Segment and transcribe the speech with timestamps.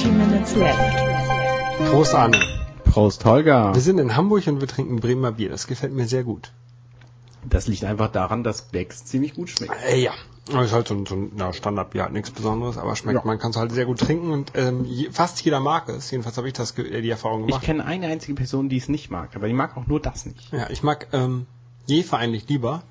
[0.00, 1.90] Dirty Minutes Left.
[1.90, 2.38] Prost, Arne.
[2.84, 3.74] Prost, Holger.
[3.74, 5.50] Wir sind in Hamburg und wir trinken Bremer Bier.
[5.50, 6.52] Das gefällt mir sehr gut.
[7.46, 9.74] Das liegt einfach daran, dass Becks ziemlich gut schmeckt.
[9.90, 10.12] Äh, ja.
[10.50, 13.26] Das ist halt so ein, so ein na, Standardbier, halt nichts Besonderes, aber schmeckt, Ja.
[13.26, 16.10] man kann es halt sehr gut trinken und ähm, je, fast jeder mag es.
[16.10, 17.62] Jedenfalls habe ich das äh, die Erfahrung Ich gemacht.
[17.64, 20.50] kenne eine einzige Person, die es nicht mag, aber die mag auch nur das nicht.
[20.50, 21.46] ja, ich mag ähm,
[21.86, 22.82] Jefer eigentlich lieber,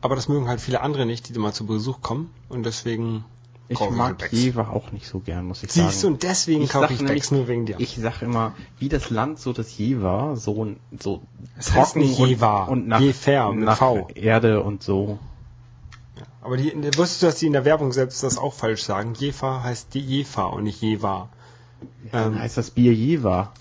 [0.00, 3.24] aber das mögen halt viele andere nicht, die mal zu Besuch kommen und deswegen
[3.68, 4.28] Ich mag.
[4.30, 6.14] Jever auch nicht so gern, muss ich Siehst du, sagen.
[6.14, 7.76] und deswegen kaufe ich Becks nur wegen dir.
[7.78, 11.22] Ich sag immer, wie das Land, so das Jever, so, so
[11.58, 14.08] Es heißt nicht Jever, und, und nach, Jever nach V.
[14.14, 15.18] Erde und so.
[16.42, 19.14] aber die, wusstest du, dass die in der Werbung selbst das auch falsch sagen?
[19.16, 21.30] Jefer heißt die Jefer und nicht Jever.
[22.12, 23.52] Dann Ähm, heißt das Bier Jever.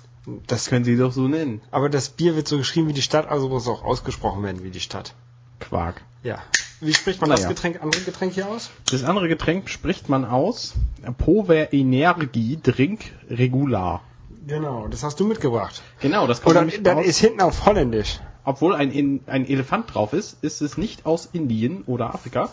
[0.47, 1.61] das können sie doch so nennen.
[1.71, 4.69] Aber das Bier wird so geschrieben wie die Stadt, also muss auch ausgesprochen werden wie
[4.69, 5.13] die Stadt.
[5.61, 6.01] Quark.
[6.23, 6.39] Ja.
[6.83, 7.41] Wie spricht man Naja.
[7.41, 8.69] das Getränk, andere Getränk hier aus?
[8.91, 10.73] Das andere Getränk spricht man aus.
[11.17, 14.01] Power Energie Drink Regular.
[14.45, 15.81] Genau, das hast du mitgebracht.
[16.01, 18.19] Genau, das kommt Oder aus, ist hinten auf Holländisch.
[18.43, 22.49] obwohl ein, In- ein Elefant drauf ist, ist es nicht aus Indien oder Afrika,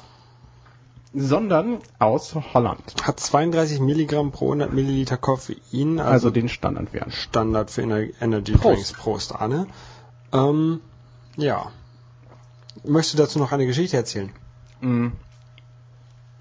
[1.12, 2.94] sondern aus Holland.
[3.02, 7.12] Hat 32 Milligramm pro 100 Milliliter Koffein, also, Also den Standardwert.
[7.12, 8.64] Standard für Ener Energy Prost.
[8.76, 8.92] Drinks.
[8.92, 9.66] Prost, Arne.
[10.32, 10.80] Ähm,
[11.36, 11.72] ja.
[12.84, 14.30] Möchtest du dazu noch eine Geschichte erzählen?
[14.80, 15.08] Mm.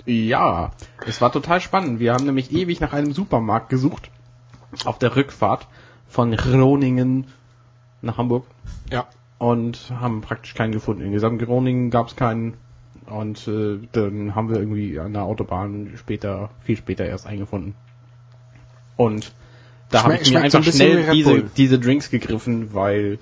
[0.06, 0.72] Ja,
[1.06, 2.00] es war total spannend.
[2.00, 4.10] Wir haben nämlich ewig nach einem Supermarkt gesucht
[4.86, 5.68] auf der Rückfahrt
[6.08, 7.28] von Groningen
[8.02, 8.46] nach Hamburg
[8.92, 9.08] Ja.
[9.38, 11.04] und haben praktisch keinen gefunden.
[11.04, 12.56] In gesamt Groningen gab es keinen
[13.06, 17.76] und äh, dann haben wir irgendwie an der Autobahn später, viel später erst eingefunden.
[18.96, 19.34] Und
[19.90, 23.20] da habe ich mir schmeckt so ein einfach schnell diese, diese Drinks gegriffen, weil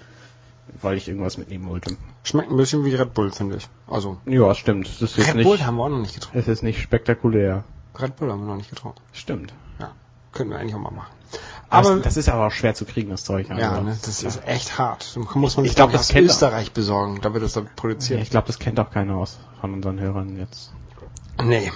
[0.81, 1.95] weil ich irgendwas mitnehmen wollte.
[2.23, 3.67] Schmeckt ein bisschen wie Red Bull, finde ich.
[3.87, 4.87] Also, Ja, stimmt.
[4.87, 6.37] Das ist jetzt Red Bull nicht, haben wir auch noch nicht getrunken.
[6.39, 7.63] es ist nicht spektakulär.
[7.99, 8.99] Red Bull haben wir noch nicht getrunken.
[9.11, 9.53] Stimmt.
[9.79, 9.91] Ja.
[10.33, 11.11] Können wir eigentlich auch mal machen.
[11.69, 13.49] Aber Aber, das ist aber auch schwer zu kriegen, das Zeug.
[13.49, 13.61] also.
[13.61, 15.15] ja, ne, das ist echt hart.
[15.15, 17.19] Da muss man Ich sich glaub, glaub, das aus Österreich besorgen.
[17.21, 18.21] Da wird es dann Ja, produziert.
[18.21, 20.71] ich glaube, das kennt auch keiner aus von unseren Hörern jetzt.
[21.43, 21.71] Nee,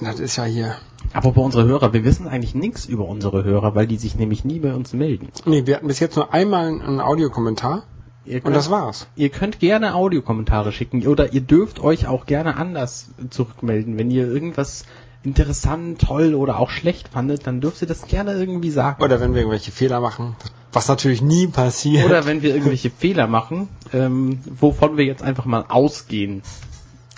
[0.00, 0.76] das ist ja hier.
[1.14, 4.44] Aber bei unsere Hörer, wir wissen eigentlich nichts über unsere Hörer, weil die sich nämlich
[4.44, 5.28] nie bei uns melden.
[5.46, 7.84] Nee, wir hatten bis jetzt nur einmal einen Audiokommentar
[8.24, 9.08] Ihr und könnt, das war's.
[9.16, 13.98] ihr könnt gerne Audiokommentare schicken oder ihr dürft euch auch gerne anders zurückmelden.
[13.98, 14.84] Wenn ihr irgendwas
[15.24, 19.02] interessant, toll oder auch schlecht fandet, dann dürft ihr das gerne irgendwie sagen.
[19.02, 20.36] Oder wenn wir irgendwelche Fehler machen,
[20.72, 22.04] was natürlich nie passiert.
[22.04, 26.42] Oder wenn wir irgendwelche Fehler machen, ähm, wovon wir jetzt einfach mal ausgehen.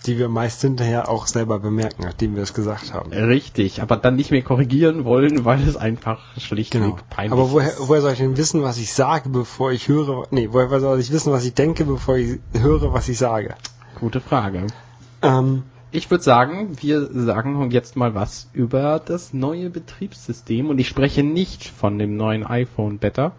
[0.07, 3.13] Die wir meist hinterher auch selber bemerken, nachdem wir es gesagt haben.
[3.13, 6.97] Richtig, aber dann nicht mehr korrigieren wollen, weil es einfach schlichtweg Genau.
[7.11, 7.89] peinlich Aber woher, ist.
[7.89, 10.27] woher soll ich denn wissen, was ich sage, bevor ich höre?
[10.31, 13.55] Nee, woher soll ich wissen, was ich denke, bevor ich höre, was ich sage?
[13.99, 14.67] Gute Frage.
[15.23, 15.63] Ähm,
[15.93, 21.23] Ich würde sagen, wir sagen jetzt mal was über das neue Betriebssystem und ich spreche
[21.23, 23.33] nicht von dem neuen iPhone Beta,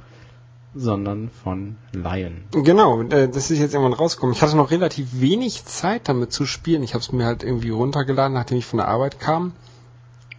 [0.75, 2.43] sondern von Lion.
[2.51, 4.35] genau, äh, das ist jetzt irgendwann rausgekommen.
[4.35, 6.83] Ich hatte noch relativ wenig Zeit damit zu spielen.
[6.83, 9.53] Ich habe es mir halt irgendwie runtergeladen, nachdem ich von der Arbeit kam.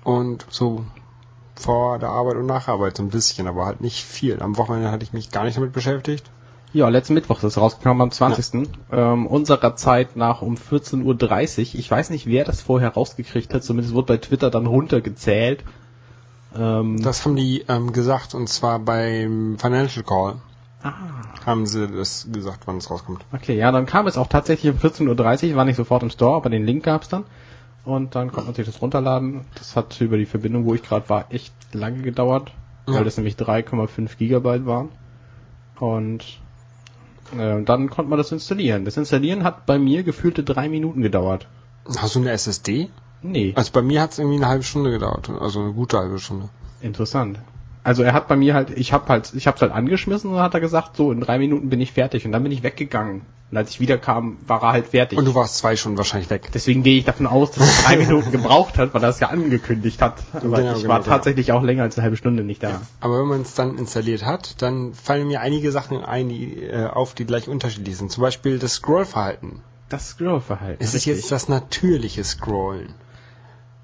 [0.05, 0.85] Und so
[1.57, 4.41] vor der Arbeit und nach Arbeit so ein bisschen, aber halt nicht viel.
[4.43, 6.31] Am Wochenende hatte ich mich gar nicht damit beschäftigt.
[6.73, 8.69] Ja, letzten Mittwoch ist es rausgekommen, am 20.
[8.93, 11.81] Ähm, unserer Zeit nach um 14.30 Uhr.
[11.81, 15.65] Ich weiß nicht, wer das vorher rausgekriegt hat, zumindest wurde bei Twitter dann runtergezählt.
[16.59, 20.37] Ähm, Das haben die ähm, gesagt, und zwar beim Financial Call
[20.83, 20.93] ah,
[21.45, 23.25] haben sie das gesagt, wann es rauskommt.
[23.33, 26.37] okay, ja, dann kam es auch tatsächlich um 14.30 Uhr, war nicht sofort im Store,
[26.37, 27.25] aber den Link gab's dann.
[27.85, 29.43] Und dann konnte man sich das runterladen.
[29.55, 32.53] Das hat über die Verbindung, wo ich gerade war, echt lange gedauert,
[32.89, 32.95] Ja.
[32.95, 34.89] weil das nämlich 3,5 Gigabyte waren.
[35.79, 36.25] Und
[37.39, 38.85] äh, dann konnte man das installieren.
[38.85, 41.47] Das Installieren hat bei mir gefühlte drei Minuten gedauert.
[41.97, 42.89] Hast du eine SSD?
[43.31, 46.19] Nee, Also bei mir hat es irgendwie eine halbe Stunde gedauert, also eine gute halbe
[46.19, 46.49] Stunde.
[46.81, 47.39] interessant.
[47.85, 50.45] Also er hat bei mir halt, ich habe halt, ich hab's halt angeschmissen und dann
[50.45, 53.23] hat er gesagt, so in drei Minuten bin ich fertig und dann bin ich weggegangen.
[53.49, 55.17] Und als ich wiederkam, war er halt fertig.
[55.17, 56.51] Und du warst zwei Stunden wahrscheinlich weg.
[56.53, 59.29] Deswegen gehe ich davon aus, dass es drei Minuten gebraucht hat, weil er es ja
[59.29, 60.15] angekündigt hat.
[60.33, 61.11] Aber Genau, ich genau, war genau.
[61.15, 62.81] tatsächlich auch länger als eine halbe Stunde nicht da.
[63.01, 66.87] Aber wenn man es dann installiert hat, dann fallen mir einige Sachen ein, die, äh,
[66.87, 68.11] auf, die gleich unterschiedlich sind.
[68.11, 69.61] Zum Beispiel das Scrollverhalten.
[69.89, 70.85] Das Scrollverhalten.
[70.85, 72.95] Es ist jetzt das natürliche Scrollen.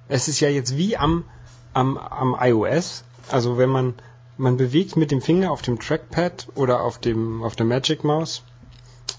[0.08, 1.24] Es ist ja jetzt wie am,
[1.72, 3.04] am, am iOS.
[3.30, 3.94] Also wenn man,
[4.36, 8.42] man bewegt mit dem Finger auf dem Trackpad oder auf dem, auf der Magic Maus,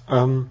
[0.09, 0.47] ähm,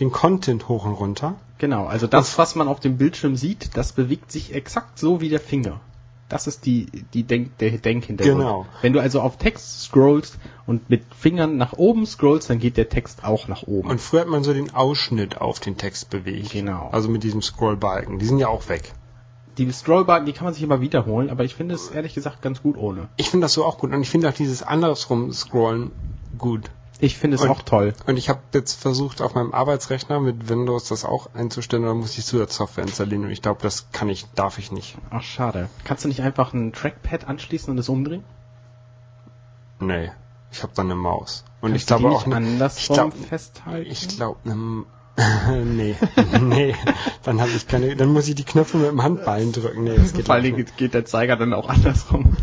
[0.00, 1.36] den Content hoch und runter.
[1.58, 5.30] Genau, also das, was man auf dem Bildschirm sieht, das bewegt sich exakt so wie
[5.30, 5.80] der Finger.
[6.28, 8.40] Das ist die, die Denk, der Denkhintergrund.
[8.40, 8.66] Genau.
[8.82, 12.88] Wenn du also auf Text scrollst und mit Fingern nach oben scrollst, dann geht der
[12.88, 13.88] Text auch nach oben.
[13.88, 16.50] Und früher hat man so den Ausschnitt auf den Text bewegt.
[16.50, 16.88] Genau.
[16.90, 18.18] Also mit diesem Scrollbalken.
[18.18, 18.92] Die sind ja auch weg.
[19.58, 22.62] Die Scrollbalken, die kann man sich immer wiederholen, aber ich finde es ehrlich gesagt ganz
[22.62, 23.08] gut ohne.
[23.16, 25.92] Ich finde das so auch gut und ich finde auch dieses andersrum Scrollen
[26.36, 26.70] gut.
[26.98, 27.92] Ich finde es Und- auch toll.
[28.06, 32.16] Und ich habe jetzt versucht, auf meinem Arbeitsrechner mit Windows das auch einzustellen, oder muss
[32.16, 34.96] ich Zusatzsoftware installieren und ich glaube, das kann ich, darf ich nicht.
[35.10, 35.68] Ach, schade.
[35.84, 38.24] Kannst du nicht einfach ein Trackpad anschließen und es umdrehen?
[39.80, 40.10] Nee,
[40.52, 41.44] ich habe dann eine Maus.
[41.60, 43.90] Und Kannst ich glaube auch nicht ne- andersrum ich glaub- festhalten.
[43.90, 44.86] Ich glaube, ähm,
[45.64, 45.96] nee,
[46.40, 46.74] nee,
[47.22, 49.84] dann habe ich keine, dann muss ich die Knöpfe mit dem Handballen drücken.
[49.84, 52.36] Nee, das geht Vor allem geht, geht der Zeiger dann auch andersrum.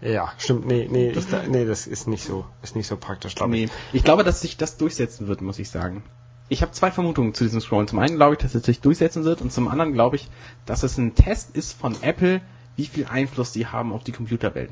[0.00, 3.56] Ja, stimmt, nee, nee, ich, nee, das ist nicht so, ist nicht so praktisch, glaube
[3.56, 3.66] ich.
[3.66, 6.02] Nee, ich glaube, dass sich das durchsetzen wird, muss ich sagen.
[6.48, 7.88] Ich habe zwei Vermutungen zu diesem Scrollen.
[7.88, 10.28] Zum einen glaube ich, dass es sich durchsetzen wird und zum anderen glaube ich,
[10.66, 12.40] dass es ein Test ist von Apple,
[12.76, 14.70] wie viel Einfluss sie haben auf die Computerwelt.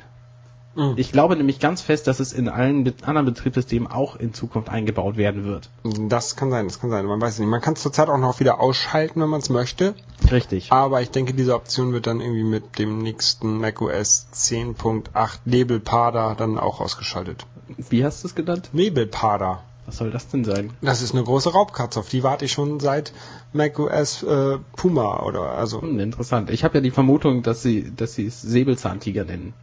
[0.77, 0.95] Mhm.
[0.97, 5.17] Ich glaube nämlich ganz fest, dass es in allen anderen Betriebssystemen auch in Zukunft eingebaut
[5.17, 5.71] werden wird.
[6.09, 7.49] Das kann sein, das kann sein, man weiß es nicht.
[7.49, 9.95] Man kann es zurzeit auch noch wieder ausschalten, wenn man es möchte.
[10.31, 10.71] Richtig.
[10.71, 16.59] Aber ich denke, diese Option wird dann irgendwie mit dem nächsten macOS 10.8 Nebelpader dann
[16.59, 17.47] auch ausgeschaltet.
[17.89, 18.71] Wie hast du es genannt?
[18.73, 19.63] Nebelpader.
[19.87, 20.73] Was soll das denn sein?
[20.83, 23.13] Das ist eine große Raubkatze, auf die warte ich schon seit
[23.53, 26.51] macOS äh, Puma oder also Hm, interessant.
[26.51, 29.55] Ich habe ja die Vermutung, dass sie, dass sie es Säbelzahntiger nennen.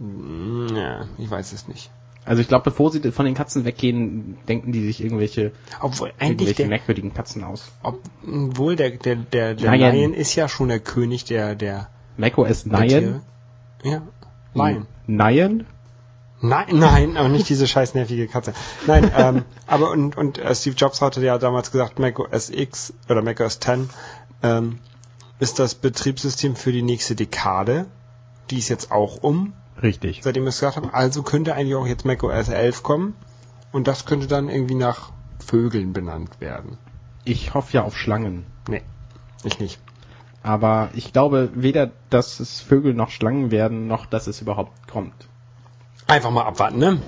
[0.00, 1.90] Ja, ich weiß es nicht.
[2.24, 6.28] Also ich glaube, bevor sie von den Katzen weggehen, denken die sich irgendwelche, Obwohl eigentlich
[6.28, 7.72] irgendwelche der, merkwürdigen Katzen aus.
[7.82, 9.94] obwohl der der der, der Lion.
[9.94, 12.88] Lion ist ja schon der König der der, macOS der Nyan?
[12.88, 13.20] Tiere.
[13.82, 14.02] Ja,
[14.54, 14.86] Lion.
[15.06, 15.66] Nyan?
[16.40, 18.52] Nein, nein, aber nicht diese scheiß nervige Katze.
[18.86, 22.92] Nein, ähm, aber und, und äh, Steve Jobs hatte ja damals gesagt, Mac OS X
[23.08, 23.88] oder Mac OS X
[24.42, 24.78] ähm,
[25.40, 27.86] ist das Betriebssystem für die nächste Dekade.
[28.50, 29.52] Die ist jetzt auch um,
[29.82, 30.20] Richtig.
[30.22, 30.90] seitdem wir es gesagt haben.
[30.92, 33.14] Also könnte eigentlich auch jetzt Mac OS 11 kommen.
[33.72, 35.12] Und das könnte dann irgendwie nach
[35.44, 36.78] Vögeln benannt werden.
[37.24, 38.46] Ich hoffe ja auf Schlangen.
[38.68, 38.82] Nee,
[39.44, 39.80] ich nicht.
[40.42, 45.28] Aber ich glaube weder, dass es Vögel noch Schlangen werden, noch dass es überhaupt kommt.
[46.06, 47.02] Einfach mal abwarten, ne?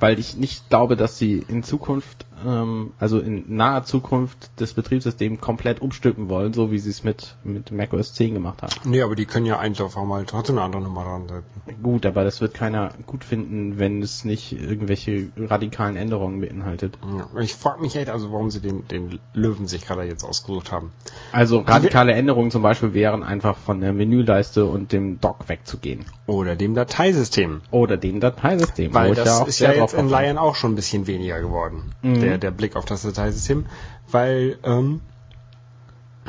[0.00, 5.40] Weil ich nicht glaube, dass sie in Zukunft, ähm, also in naher Zukunft, das Betriebssystem
[5.40, 8.72] komplett umstülpen wollen, so wie sie es mit, mit macOS 10 gemacht haben.
[8.84, 11.82] Nee, aber die können ja eigentlich auch mal trotzdem eine andere Nummer dran setzen.
[11.82, 16.98] Gut, aber das wird keiner gut finden, wenn es nicht irgendwelche radikalen Änderungen beinhaltet.
[17.16, 20.72] Ja, ich frage mich echt, also warum sie den, den Löwen sich gerade jetzt ausgesucht
[20.72, 20.92] haben.
[21.32, 26.04] Also radikale Änderungen zum Beispiel wären einfach von der Menüleiste und dem Dock wegzugehen.
[26.26, 27.60] Oder dem Dateisystem.
[27.70, 28.92] Oder dem Dateisystem.
[28.92, 30.08] wo Weil ich das auch ist ja jetzt in.
[30.08, 32.20] Lion auch schon ein bisschen weniger geworden, Mhm.
[32.20, 33.66] der, der Blick auf das Dateisystem.
[34.10, 35.00] Weil, ähm,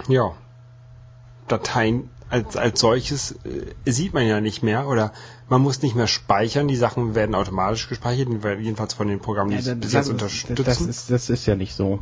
[0.07, 0.31] ja,
[1.47, 3.35] Dateien als, als solches
[3.85, 5.13] äh, sieht man ja nicht mehr oder
[5.47, 8.27] man muss nicht mehr speichern, die Sachen werden automatisch gespeichert,
[8.59, 10.63] jedenfalls von den Programmen, die Ja, es das, bis jetzt unterstützen.
[10.65, 11.99] das, ist, das ist ja nicht so.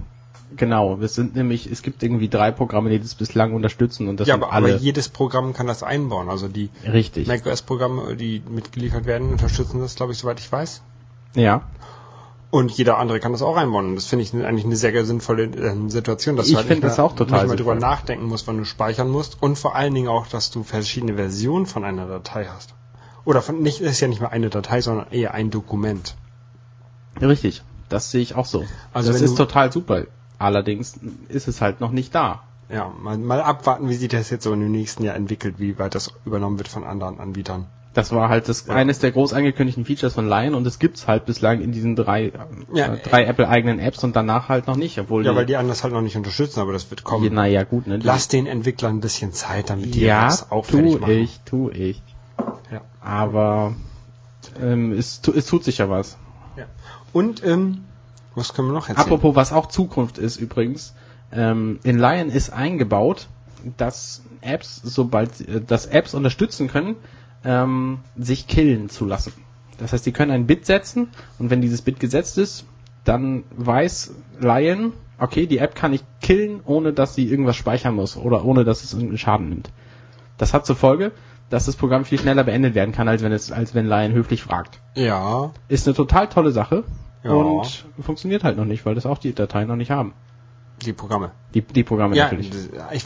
[0.56, 4.28] Genau, es sind nämlich, es gibt irgendwie drei Programme, die das bislang unterstützen und das
[4.28, 6.30] ja, sind aber, aber alle jedes Programm kann das einbauen.
[6.30, 7.28] Also die richtig.
[7.28, 10.84] macOS-Programme, die mitgeliefert werden, unterstützen das, glaube ich, soweit ich weiß.
[11.36, 11.62] Ja,
[12.52, 13.96] Und jeder andere kann das auch einbauen.
[13.96, 16.98] Das finde ich eigentlich eine sehr sinnvolle ähm, Situation, dass Ich du halt nicht das
[16.98, 19.42] mehr- nicht mehr drüber nachdenken musst, wann du speichern musst.
[19.42, 22.76] Und vor allen Dingen auch, dass du verschiedene Versionen von einer Datei hast.
[23.26, 26.16] Oder von nicht, ist ja nicht mehr eine Datei, sondern eher ein Dokument.
[27.22, 27.64] richtig.
[27.90, 28.64] Das sehe ich auch so.
[28.94, 30.04] Also das ist total super.
[30.40, 31.00] Allerdings
[31.30, 32.42] ist es halt noch nicht da.
[32.70, 35.94] Ja, mal, mal abwarten, wie sich das jetzt so im nächsten Jahr entwickelt, wie weit
[35.96, 37.68] das übernommen wird von anderen Anbietern.
[37.94, 38.74] Das war halt das Ja.
[38.74, 42.32] eines der groß angekündigten Features von Lion und es gibt's halt bislang in diesen drei,
[42.74, 45.56] Ja, äh, drei Apple eigenen Apps und danach halt noch nicht, obwohl Ja, weil die
[45.56, 47.32] anderen das halt noch nicht unterstützen, aber das wird kommen.
[47.34, 48.00] naja gut, ne?
[48.02, 51.12] Lass den Entwicklern ein bisschen Zeit, damit die ja, das auch tu machen.
[51.12, 52.02] ich, tu ich.
[52.72, 52.82] Ja.
[53.02, 53.76] Aber
[54.60, 56.18] ähm, es, es tut sich ja was.
[56.58, 56.66] Ja.
[57.14, 57.84] Und, ähm,
[58.36, 59.06] was können wir noch erzählen?
[59.06, 60.96] Apropos, was auch Zukunft ist übrigens,
[61.32, 63.28] ähm, in Lion ist eingebaut,
[63.78, 66.96] dass Apps, sobald äh, dass Apps unterstützen können,
[67.46, 69.34] ähm, sich killen zu lassen.
[69.78, 71.10] Das heißt, die können ein Bit setzen
[71.40, 72.66] und wenn dieses Bit gesetzt ist,
[73.04, 78.16] dann weiß Lion, okay, die App kann ich killen, ohne dass sie irgendwas speichern muss
[78.18, 79.72] oder ohne dass es irgendeinen Schaden nimmt.
[80.38, 81.12] Das hat zur Folge,
[81.50, 84.42] dass das Programm viel schneller beendet werden kann, als wenn es, als wenn Lion höflich
[84.44, 84.80] fragt.
[84.96, 86.84] Ja, Ist eine total tolle Sache
[87.24, 87.32] Ja.
[87.32, 90.14] und funktioniert halt noch nicht, weil das auch die Dateien noch nicht haben.
[90.82, 91.32] Die Programme.
[91.54, 92.52] Die, die Programme Ja, natürlich.
[92.92, 93.06] ich,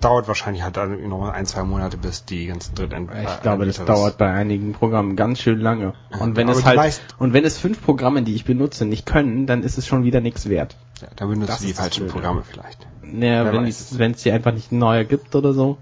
[0.00, 3.84] dauert wahrscheinlich halt dann noch ein, zwei Monate, bis die ganzen Drittend Ich glaube, das
[3.84, 5.92] dauert bei einigen Programmen ganz schön lange.
[6.18, 9.06] Und wenn Aber es die halt, und wenn es fünf Programme, die ich benutze, nicht
[9.06, 10.76] können, dann ist es schon wieder nichts wert.
[11.00, 12.08] Ja, da benutzt Das du die falschen.
[12.08, 12.86] Programme vielleicht.
[13.02, 13.98] Naja, Wer wenn es es.
[13.98, 15.78] wenn es hier einfach nicht neue gibt oder so.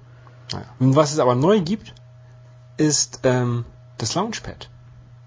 [0.52, 0.64] Naja.
[0.78, 1.94] Und was es aber neu gibt,
[2.76, 3.64] ist ähm,
[3.98, 4.68] das Launchpad.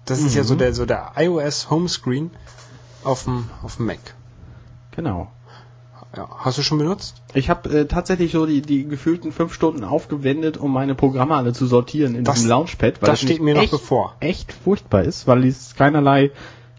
[0.04, 2.30] Das ist ja so der so der iOS Homescreen
[3.04, 4.00] auf dem auf dem Mac.
[4.96, 5.30] Genau.
[6.16, 6.28] Ja.
[6.38, 7.22] Hast du schon benutzt?
[7.34, 11.52] Ich habe äh, tatsächlich so die, die gefühlten fünf Stunden aufgewendet, um meine Programme alle
[11.52, 14.14] zu sortieren in Das- diesem Launchpad, das das steht mir noch echt, bevor.
[14.20, 16.30] echt furchtbar ist, weil es keinerlei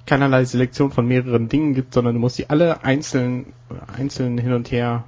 [0.06, 3.54] keinerlei Selektion von mehreren Dingen gibt, sondern du musst die alle einzeln
[3.98, 5.06] einzeln hin und her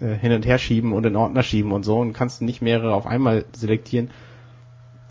[0.00, 2.94] äh, hin und her schieben und in Ordner schieben und so und kannst nicht mehrere
[2.94, 4.10] auf einmal selektieren.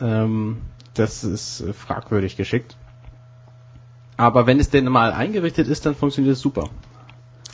[0.01, 0.57] Ähm,
[0.95, 2.75] das ist äh, fragwürdig geschickt.
[4.17, 6.69] Aber wenn es denn mal eingerichtet ist, dann funktioniert es super.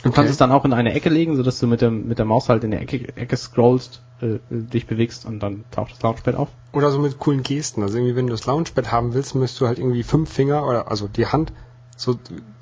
[0.02, 2.26] Du kannst es dann auch in eine Ecke legen, sodass du mit dem mit der
[2.26, 6.34] Maus halt in der Ecke, Ecke scrollst, äh, dich bewegst und dann taucht das Launchpad
[6.34, 6.48] auf.
[6.72, 7.82] Oder so mit coolen Gesten.
[7.82, 10.90] Also irgendwie, wenn du das Launchpad haben willst, müsst du halt irgendwie fünf Finger oder
[10.90, 11.52] also die Hand
[11.96, 12.18] so,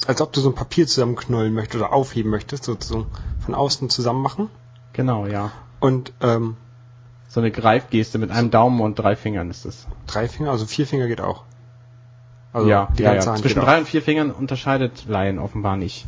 [0.06, 3.06] als ob du so ein Papier zusammenknollen möchtest oder aufheben möchtest, sozusagen
[3.40, 4.48] von außen zusammen machen.
[4.92, 5.50] Genau, ja.
[5.80, 6.56] Und ähm,
[7.28, 9.88] So eine Greifgeste mit einem Daumen und drei Fingern ist es.
[10.06, 11.42] drei Finger, also vier Finger geht auch.
[12.52, 13.32] Also ja, die ganze ja.
[13.32, 16.06] Hand Zwischen drei und vier Fingern unterscheidet Lion offenbar nicht.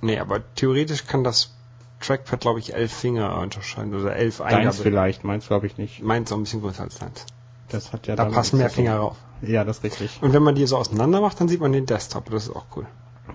[0.00, 1.54] Nee, aber theoretisch kann das
[2.00, 4.76] Trackpad, glaube ich, elf Finger unterscheiden oder elf Deins Eingabe.
[4.76, 6.02] vielleicht, meins glaube ich nicht.
[6.02, 7.26] Meins auch ein bisschen größer als deins.
[7.68, 9.16] Das hat ja Da passen mehr Finger rauf.
[9.42, 10.22] Ja, das ist richtig.
[10.22, 12.30] Und wenn man die so auseinander macht, dann sieht man den Desktop.
[12.30, 12.86] Das ist auch cool.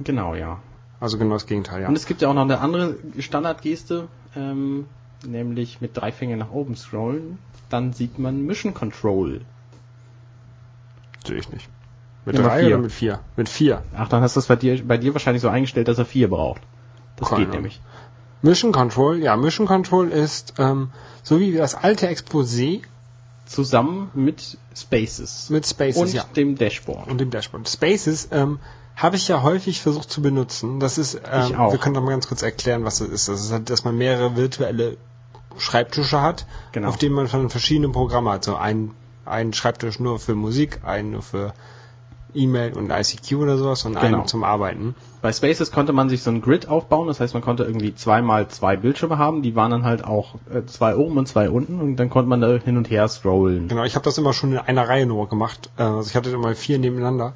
[0.03, 0.60] Genau, ja.
[1.00, 1.88] Also genau das Gegenteil, ja.
[1.88, 4.88] Und es gibt ja auch noch eine andere Standardgeste, ähm,
[5.25, 7.38] nämlich mit drei Fingern nach oben scrollen.
[7.69, 9.41] Dann sieht man Mission Control.
[11.25, 11.69] Sehe ich nicht.
[12.25, 12.67] Mit mit drei vier.
[12.70, 13.20] oder mit vier?
[13.36, 13.84] Mit vier.
[13.96, 16.29] Ach, dann hast du es bei dir, bei dir wahrscheinlich so eingestellt, dass er vier
[16.29, 16.62] braucht.
[17.17, 17.82] Das Keine geht nämlich.
[18.41, 20.89] Mission Control, ja, Mission Control ist ähm,
[21.24, 22.82] so wie das alte Exposé
[23.46, 25.50] Zusammen mit Spaces.
[25.51, 26.24] mit Spaces, und ja.
[26.36, 27.08] dem Dashboard.
[27.08, 27.70] Und dem Dashboard.
[27.70, 28.58] Spaces ähm,
[28.96, 30.79] habe ich ja häufig versucht zu benutzen.
[30.79, 31.72] Das ist, ähm, Ich auch.
[31.72, 33.27] wir können doch mal ganz kurz erklären, was das ist.
[33.29, 34.98] Das ist halt, dass man mehrere virtuelle
[35.58, 36.89] Schreibtische hat, Genau.
[36.89, 38.44] auf denen man von verschiedenen Programmen hat.
[38.44, 38.91] So ein,
[39.25, 41.53] ein Schreibtisch nur für Musik, einen nur für
[42.36, 44.18] E-Mail und ICQ oder sowas und Genau.
[44.20, 44.96] einen zum Arbeiten.
[45.22, 48.48] Bei Spaces konnte man sich so ein Grid aufbauen, das heißt, man konnte irgendwie zweimal
[48.50, 51.96] zwei Bildschirme haben, die waren dann halt auch äh, zwei oben und zwei unten und
[51.96, 53.68] dann konnte man da hin und her scrollen.
[53.68, 55.70] Genau, ich habe das immer schon in einer Reihe nur gemacht.
[55.77, 57.34] Äh, Also ich hatte immer vier nebeneinander.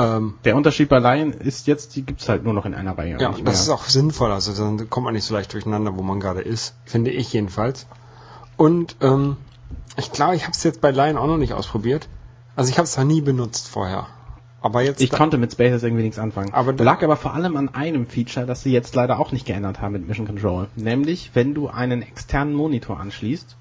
[0.00, 3.16] Ähm, Der Unterschied bei Lion ist jetzt, die gibt's halt nur noch in einer Reihe.
[3.20, 4.30] ja, das ist auch sinnvoll.
[4.30, 6.74] Also dann kommt man nicht so leicht durcheinander, wo man gerade ist.
[6.84, 7.86] Finde ich jedenfalls.
[8.56, 9.36] Und ähm,
[9.96, 12.08] ich glaube, ich habe es jetzt bei Lion auch noch nicht ausprobiert.
[12.54, 14.06] Also ich habe es zwar nie benutzt vorher.
[14.60, 15.00] Aber jetzt...
[15.00, 16.52] Ich konnte mit Spaces irgendwie nichts anfangen.
[16.52, 19.80] Aber lag aber vor allem an einem Feature, das sie jetzt leider auch nicht geändert
[19.80, 20.68] haben mit Mission Control.
[20.76, 23.56] Nämlich, wenn du einen externen Monitor anschließt,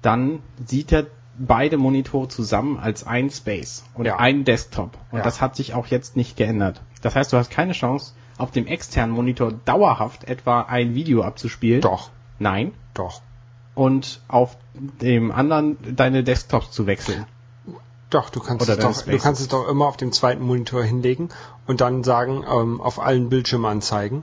[0.00, 1.06] dann sieht er
[1.38, 4.16] beide Monitore zusammen als ein Space und Ja.
[4.18, 4.98] ein Desktop.
[5.10, 5.24] Und Ja.
[5.24, 6.82] das hat sich auch jetzt nicht geändert.
[7.02, 11.80] Das heißt, du hast keine Chance, auf dem externen Monitor dauerhaft etwa ein Video abzuspielen.
[11.80, 12.72] Doch, Nein.
[12.94, 13.22] doch.
[13.74, 14.56] Und auf
[15.00, 17.24] dem anderen deine Desktops zu wechseln.
[18.12, 20.82] Doch, du kannst, Oder es doch, du kannst es doch immer auf dem zweiten Monitor
[20.84, 21.30] hinlegen
[21.66, 24.22] und dann sagen, ähm, auf allen Bildschirmen anzeigen.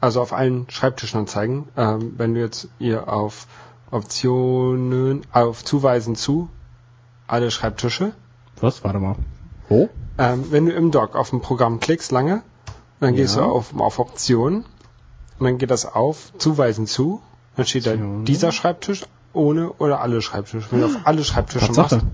[0.00, 1.68] Also auf allen Schreibtischen anzeigen.
[1.76, 3.46] Ähm, wenn du jetzt hier auf
[3.90, 6.48] Optionen, auf Zuweisen zu,
[7.26, 8.12] alle Schreibtische.
[8.60, 8.82] Was?
[8.84, 9.16] Warte mal.
[9.68, 9.88] Wo?
[10.16, 12.42] Ähm, wenn du im Dock auf ein Programm klickst, lange,
[13.00, 13.42] dann gehst Ja.
[13.42, 14.64] du auf, auf Optionen
[15.38, 17.20] und dann geht das auf, Zuweisen zu,
[17.56, 19.04] dann steht da dieser Schreibtisch
[19.34, 20.66] ohne oder alle Schreibtische.
[20.70, 21.96] Wenn du auf alle Schreibtische Tatsache.
[21.96, 22.06] machst,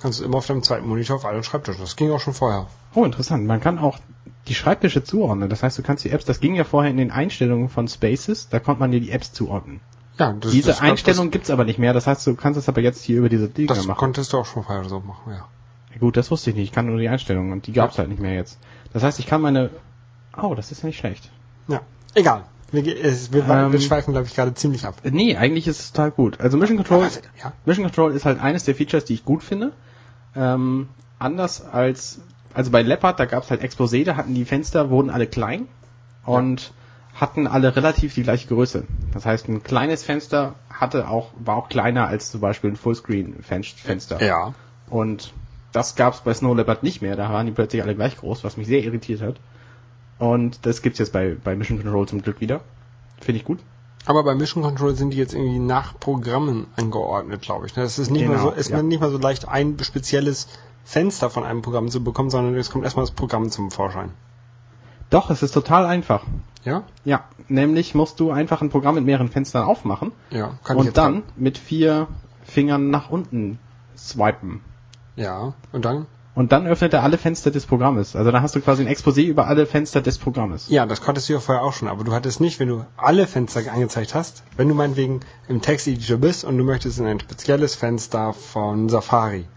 [0.00, 1.80] kannst du immer auf deinem zweiten Monitor auf allen Schreibtischen.
[1.80, 2.66] Das ging auch schon vorher.
[2.94, 3.46] Oh, interessant.
[3.46, 3.98] Man kann auch
[4.46, 5.48] die Schreibtische zuordnen.
[5.48, 8.48] Das heißt, du kannst die Apps, das ging ja vorher in den Einstellungen von Spaces,
[8.48, 9.80] da konnte man dir die Apps zuordnen.
[10.18, 11.92] Ja, das, Diese das, Einstellung gibt's aber nicht mehr.
[11.92, 13.98] Das heißt, du kannst es aber jetzt hier über diese Dinge das, das machen.
[13.98, 15.46] konntest du auch schon vorher so machen, ja.
[15.92, 16.64] Ja, Gut, das wusste ich nicht.
[16.64, 18.58] Ich kann nur die Einstellungen und die gab's halt nicht mehr jetzt.
[18.92, 19.70] Das heißt, ich kann meine...
[20.40, 21.30] Oh, das ist ja nicht schlecht.
[21.68, 21.80] Ja,
[22.14, 22.44] egal.
[22.70, 24.96] Wir, es, wir, Ähm, wir schweifen, glaube ich, gerade ziemlich ab.
[25.02, 26.40] Äh, Nee, eigentlich ist es total gut.
[26.40, 27.08] Also Mission Control,
[27.42, 27.52] Ja.
[27.64, 29.72] Mission Control ist halt eines der Features, die ich gut finde.
[30.36, 32.20] Ähm, anders als,
[32.52, 35.66] also bei Leopard, da gab's halt Exposé, da hatten die Fenster, wurden alle klein
[36.24, 36.72] und
[37.14, 38.84] hatten alle relativ die gleiche Größe.
[39.12, 44.22] Das heißt, ein kleines Fenster hatte auch, war auch kleiner als zum Beispiel ein Fullscreen-Fenster.
[44.22, 44.54] Ja.
[44.88, 45.32] Und
[45.72, 47.16] das gab's bei Snow Leopard nicht mehr.
[47.16, 49.36] Da waren die plötzlich alle gleich groß, was mich sehr irritiert hat.
[50.18, 52.60] Und das gibt's jetzt bei, bei Mission Control zum Glück wieder.
[53.20, 53.58] Finde ich gut.
[54.06, 57.76] Aber bei Mission Control sind die jetzt irgendwie nach Programmen angeordnet, glaube ich.
[57.76, 57.82] ne?
[57.82, 58.82] Das ist nicht Genau, mehr so, ist ja.
[58.82, 60.48] nicht mal so leicht, ein spezielles
[60.84, 64.10] Fenster von einem Programm zu bekommen, sondern es kommt erstmal das Programm zum Vorschein.
[65.10, 66.24] Doch, es ist total einfach.
[66.64, 66.84] Ja?
[67.04, 71.22] Ja, nämlich musst du einfach ein Programm mit mehreren Fenstern aufmachen Ja, kann und dann
[71.36, 72.08] mit vier
[72.42, 73.58] Fingern nach unten
[73.96, 74.62] swipen.
[75.16, 76.06] Ja, und dann?
[76.38, 78.14] Und dann öffnet er alle Fenster des Programmes.
[78.14, 80.68] Also dann hast du quasi ein Exposé über alle Fenster des Programmes.
[80.68, 83.26] Ja, das konntest du ja vorher auch schon, aber du hattest nicht, wenn du alle
[83.26, 85.18] Fenster angezeigt hast, wenn du meinetwegen
[85.48, 89.48] im Texteditor bist und du möchtest in ein spezielles Fenster von Safari,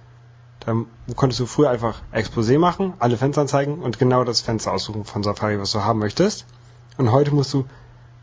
[0.61, 5.05] dann konntest du früher einfach Exposé machen, alle Fenster anzeigen und genau das Fenster aussuchen
[5.05, 6.47] von Safari, was du haben möchtest.
[6.97, 7.65] Und heute musst du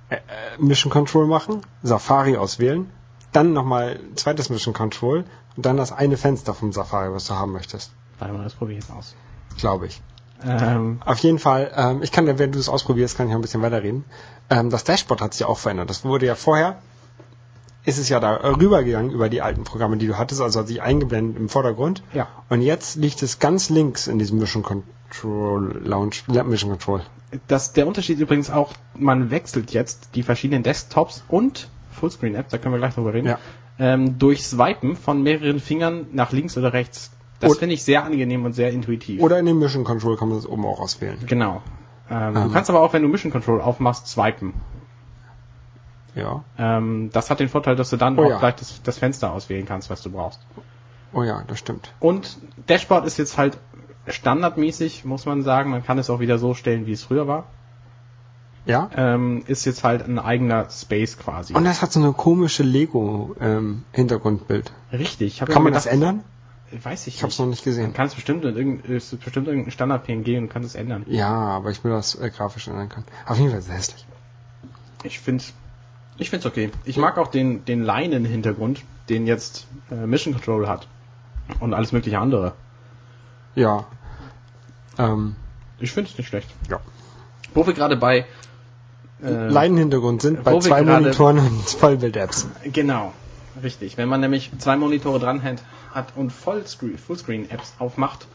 [0.09, 0.19] äh, äh,
[0.59, 2.91] Mission Control machen, Safari auswählen,
[3.31, 7.53] dann nochmal zweites Mission Control und dann das eine Fenster vom Safari, was du haben
[7.53, 7.93] möchtest.
[8.19, 9.15] Warte mal, das probiere ich jetzt aus.
[9.59, 10.01] Glaube ich.
[10.47, 13.39] Ähm, Auf jeden Fall, ähm, ich kann, ja, wenn du es ausprobierst, kann ich noch
[13.41, 14.05] ein bisschen weiterreden.
[14.51, 15.91] Ähm, das Dashboard hat sich auch verändert.
[15.91, 16.79] Das wurde ja vorher,
[17.85, 20.81] ist es ja da rübergegangen über die alten Programme, die du hattest, also hat sich
[20.81, 22.03] eingeblendet im Vordergrund.
[22.15, 22.29] Ja.
[22.49, 27.01] Und jetzt liegt es ganz links in diesem Mission Control Lounge, Mission Control.
[27.49, 32.75] das, der Unterschied übrigens auch, man wechselt jetzt die verschiedenen Desktops und Fullscreen-Apps, da können
[32.75, 33.39] wir gleich drüber reden, Ja.
[33.81, 37.11] ähm, durch Swipen von mehreren Fingern nach links oder rechts.
[37.41, 39.23] Das finde ich sehr angenehm und sehr intuitiv.
[39.23, 41.19] Oder in dem Mission Control kann man das oben auch auswählen.
[41.27, 41.63] Genau.
[42.11, 42.45] Ähm, Ähm.
[42.45, 44.55] Du kannst aber auch, wenn du Mission Control aufmachst, swipen.
[46.15, 46.43] Ja.
[46.59, 48.39] Ähm, das hat den Vorteil, dass du dann Oh auch ja.
[48.39, 50.41] gleich das, das Fenster auswählen kannst, was du brauchst.
[51.13, 51.93] Oh ja, das stimmt.
[52.01, 53.59] Und Dashboard ist jetzt halt
[54.09, 55.71] standardmäßig, muss man sagen.
[55.71, 57.45] Man kann es auch wieder so stellen, wie es früher war.
[58.67, 58.91] Ja.
[58.97, 61.55] Ähm, ist jetzt halt ein eigener Space quasi.
[61.55, 64.73] Und das hat so eine komische Lego-Hintergrundbild.
[64.93, 65.35] Richtig.
[65.35, 66.25] Ich hab kann man das gedacht, ändern?
[66.83, 67.45] Weiß ich Ich habe es nicht.
[67.47, 67.93] noch nicht gesehen.
[67.95, 71.05] kann es bestimmt irgendein, ist bestimmt irgendein Standard-PNG und kann es ändern.
[71.09, 73.07] Ja, aber ich will das äh, grafisch ändern können.
[73.27, 74.07] Auf jeden Fall ist es hässlich.
[75.03, 75.45] Ich finde
[76.21, 76.71] ich find's okay.
[76.85, 80.89] Ich mag auch den, den Leinen-Hintergrund, den jetzt äh, Mission Control hat.
[81.61, 82.53] Und alles mögliche andere.
[83.55, 83.87] Ja.
[84.99, 85.37] Ähm,
[85.79, 86.49] Ich finde es nicht schlecht.
[86.69, 86.81] ja.
[87.55, 88.27] Wo wir gerade bei
[89.23, 92.47] äh, Leinenhintergrund sind bei zwei Monitoren und Vollbild-Apps.
[92.73, 93.13] Genau,
[93.63, 93.97] richtig.
[93.97, 95.63] Wenn man nämlich zwei Monitore dran hat,
[95.93, 98.27] hat und Vollscreen, Fullscreen-Apps aufmacht,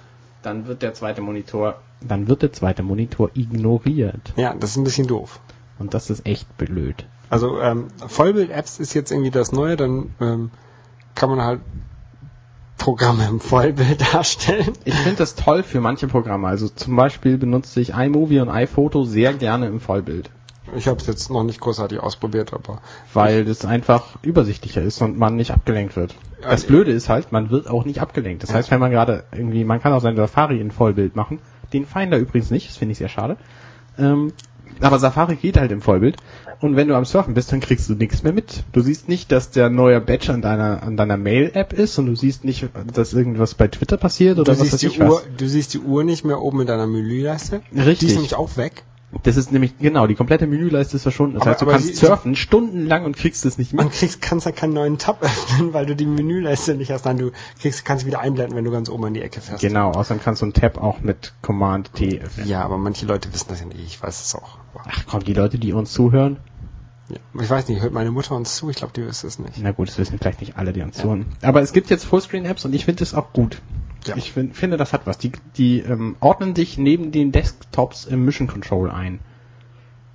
[0.41, 4.33] dann wird der zweite Monitor, dann wird der zweite Monitor ignoriert.
[4.35, 5.39] Ja, das ist ein bisschen doof.
[5.79, 7.05] Und das ist echt blöd.
[7.29, 10.51] Also ähm, Vollbild-Apps ist jetzt irgendwie das Neue, dann ähm,
[11.15, 11.61] kann man halt
[12.77, 14.73] Programme im Vollbild darstellen.
[14.83, 16.47] Ich finde das toll für manche Programme.
[16.47, 20.29] Also zum Beispiel benutze ich iMovie und iPhoto sehr gerne im Vollbild.
[20.75, 22.81] Ich habe es jetzt noch nicht großartig ausprobiert, aber
[23.13, 26.15] Weil das einfach übersichtlicher ist und man nicht abgelenkt wird.
[26.41, 28.43] Das Blöde ist halt, man wird auch nicht abgelenkt.
[28.43, 31.39] Das heißt, wenn man gerade irgendwie, man kann auch sein Safari in Vollbild machen.
[31.73, 33.37] Den Finder übrigens nicht, das finde ich sehr schade.
[33.97, 34.33] Ähm,
[34.79, 36.17] aber Safari geht halt im Vollbild.
[36.59, 38.63] Und wenn du am Surfen bist, dann kriegst du nichts mehr mit.
[38.71, 42.15] Du siehst nicht, dass der neue Badge an deiner, an deiner Mail-App ist und du
[42.15, 45.09] siehst nicht, dass irgendwas bei Twitter passiert oder du was siehst, weiß die ich Uhr,
[45.09, 45.23] was.
[45.37, 47.61] du siehst die Uhr nicht mehr oben in deiner Menüleiste.
[47.75, 47.99] Richtig.
[47.99, 48.83] Die ist nämlich auch weg.
[49.21, 51.35] Das ist nämlich, genau, die komplette Menüleiste ist verschwunden.
[51.35, 53.81] Das Aber- heißt, du kannst surfen stundenlang und kriegst es nicht mit.
[53.81, 57.05] Man kriegst, kannst ja keinen neuen Tab öffnen, weil du die Menüleiste nicht hast.
[57.05, 59.61] Nein, du kriegst, kannst wieder einblenden, wenn du ganz oben in die Ecke fährst.
[59.61, 62.47] Genau, außerdem kannst du einen Tab auch mit Command T öffnen.
[62.47, 63.79] Ja, aber manche Leute wissen das ja nicht.
[63.85, 64.57] Ich weiß es auch.
[64.85, 66.37] Ach komm, die Leute, die uns zuhören,
[67.09, 67.17] Ja.
[67.41, 68.69] Ich weiß nicht, hört meine Mutter uns zu?
[68.69, 69.59] Ich glaube, die wüsste es nicht.
[69.61, 71.25] na gut, das wissen vielleicht nicht alle, die uns zuhören.
[71.41, 73.61] Aber es gibt jetzt Fullscreen-Apps und ich finde es auch gut.
[74.07, 74.15] Ja.
[74.17, 75.17] Ich find, finde, das hat was.
[75.17, 79.19] Die, die ähm, ordnen dich neben den Desktops im Mission Control ein.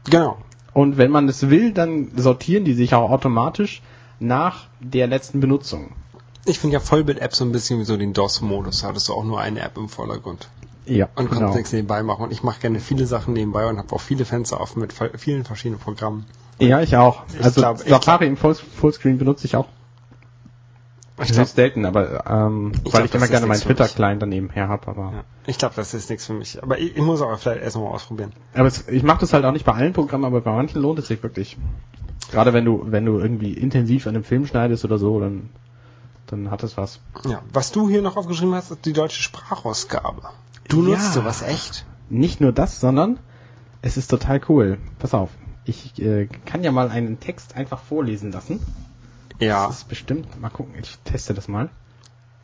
[0.05, 0.39] Genau.
[0.73, 3.83] Und wenn man es will, dann sortieren die sich auch automatisch
[4.21, 5.93] nach der letzten Benutzung.
[6.45, 8.85] Ich finde ja Vollbild-App so ein bisschen wie so den DOS-Modus.
[8.85, 10.49] Hattest du auch nur eine App im Vordergrund.
[10.87, 12.25] Ja, Und kannst nichts nebenbei machen.
[12.25, 15.45] Und ich mache gerne viele Sachen nebenbei und habe auch viele Fenster offen mit vielen
[15.45, 16.25] verschiedenen Programmen.
[16.59, 17.25] Ja, ich auch.
[17.35, 19.67] Ich also glaub- ich Safari im Full Fullscreen benutze ich auch.
[21.21, 23.49] Ich Das glaube, selten, aber ähm, Ich weil glaub, ich immer das ist gerne meinen
[23.57, 23.77] nichts für mich.
[23.79, 24.87] Twitter-Client daneben her habe.
[24.89, 25.25] Aber, ja.
[25.47, 26.63] ich glaub, das ist nichts für mich.
[26.63, 28.33] Aber ich, ich muss aber vielleicht erst mal ausprobieren.
[28.55, 30.99] aber es, ich mache das halt auch nicht bei allen Programmen, aber bei manchen lohnt
[31.01, 31.57] es sich wirklich.
[32.31, 35.49] Gerade wenn du wenn du irgendwie intensiv an einem Film schneidest oder so, dann
[36.27, 37.01] dann hat es was.
[37.27, 37.41] Ja.
[37.53, 40.23] Was du hier noch aufgeschrieben hast, ist die deutsche Sprachausgabe.
[40.69, 40.91] Du Ja.
[40.91, 41.87] nutzt sowas echt?
[42.11, 43.19] Nicht nur das, sondern
[43.83, 44.79] es ist total cool.
[44.99, 45.31] Pass auf,
[45.65, 48.61] ich äh, kann ja mal einen Text einfach vorlesen lassen.
[49.41, 49.67] Ja.
[49.69, 50.41] Das ist bestimmt.
[50.41, 51.71] Mal gucken, ich teste das mal.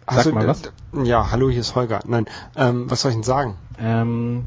[0.09, 0.63] Sag du- mal was.
[1.03, 2.01] Ja, hallo, hier ist Holger.
[2.07, 2.27] Nein,
[2.57, 3.57] ähm, was soll ich denn sagen?
[3.79, 4.45] Ähm,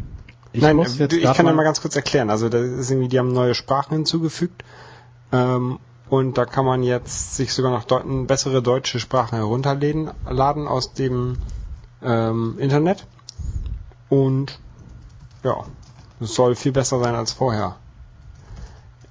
[0.54, 2.30] ich Nein, muss äh, jetzt ich kann ja mal ganz kurz erklären.
[2.30, 4.64] Also da ist irgendwie, die haben neue Sprachen hinzugefügt.
[5.32, 5.80] Ähm,
[6.10, 10.94] und da kann man jetzt sich sogar noch deut bessere deutsche Sprachen herunterladen laden aus
[10.94, 11.38] dem
[12.02, 13.06] ähm, Internet.
[14.10, 14.60] Und
[15.44, 15.66] ja,
[16.22, 17.76] es soll viel besser sein als vorher.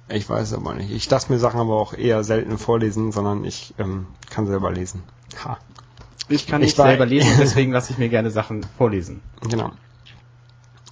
[0.09, 0.91] Ich weiß aber nicht.
[0.91, 5.03] Ich lasse mir Sachen aber auch eher selten vorlesen, sondern ich ähm, kann selber lesen.
[5.43, 5.57] Ha,
[6.29, 9.21] Ich kann Ich nicht war- selber lesen, deswegen lasse ich mir gerne Sachen vorlesen.
[9.49, 9.71] genau.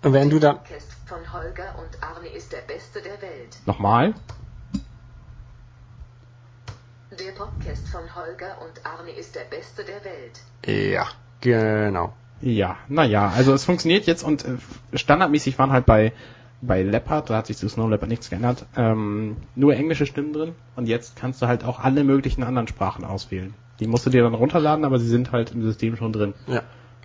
[0.03, 3.57] Und wenn du dann Podcast von Holger und Arne ist der Beste der Welt.
[3.65, 4.13] Nochmal.
[7.17, 10.41] Der Podcast von Holger und Arne ist der Beste der Welt.
[10.91, 11.07] ja,
[11.41, 12.13] genau.
[12.41, 14.57] Ja, naja, also es funktioniert jetzt und äh,
[14.93, 16.11] standardmäßig waren halt bei
[16.65, 20.55] bei Leopard, da hat sich zu Snow Leopard nichts geändert, ähm, nur englische Stimmen drin
[20.75, 23.53] und jetzt kannst du halt auch alle möglichen anderen Sprachen auswählen.
[23.79, 26.33] Die musst du dir dann runterladen, aber sie sind halt im System schon drin.
[26.47, 26.61] Ja.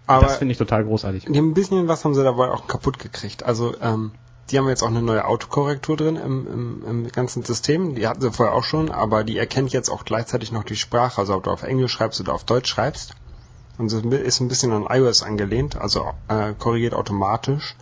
[0.07, 1.27] Aber das finde ich total großartig.
[1.27, 3.45] ein bisschen was haben sie dabei auch kaputt gekriegt.
[3.45, 4.13] Also ähm,
[4.51, 7.95] die haben jetzt auch eine neue Autokorrektur drin im, im, im ganzen System.
[7.95, 11.21] Die hatten sie vorher auch schon, aber die erkennt jetzt auch gleichzeitig noch die Sprache,
[11.21, 13.15] also ob du auf Englisch schreibst oder auf Deutsch schreibst.
[13.79, 17.77] Und sie ist ein bisschen an iOS angelehnt, also äh, korrigiert automatisch.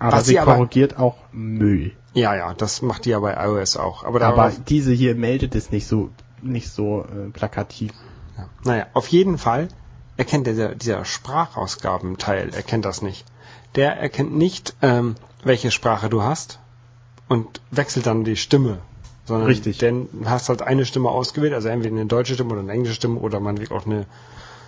[0.00, 1.92] Aber Was sie sie aber- korrigiert auch Müll.
[2.12, 4.02] Ja, ja, das macht die ja bei iOS auch.
[4.02, 6.10] Aber, Aber diese hier meldet es nicht so
[6.42, 7.92] nicht so äh, plakativ.
[8.36, 8.48] ja.
[8.64, 9.68] naja, auf jeden Fall
[10.16, 13.24] erkennt dieser, dieser Sprachausgabenteil, erkennt das nicht.
[13.76, 16.58] Der erkennt nicht, ähm, welche Sprache du hast
[17.28, 18.78] und wechselt dann die Stimme.
[19.26, 19.78] Sondern Richtig.
[19.78, 22.94] Denn du hast halt eine Stimme ausgewählt, also entweder eine deutsche Stimme oder eine englische
[22.96, 24.06] Stimme oder man auch eine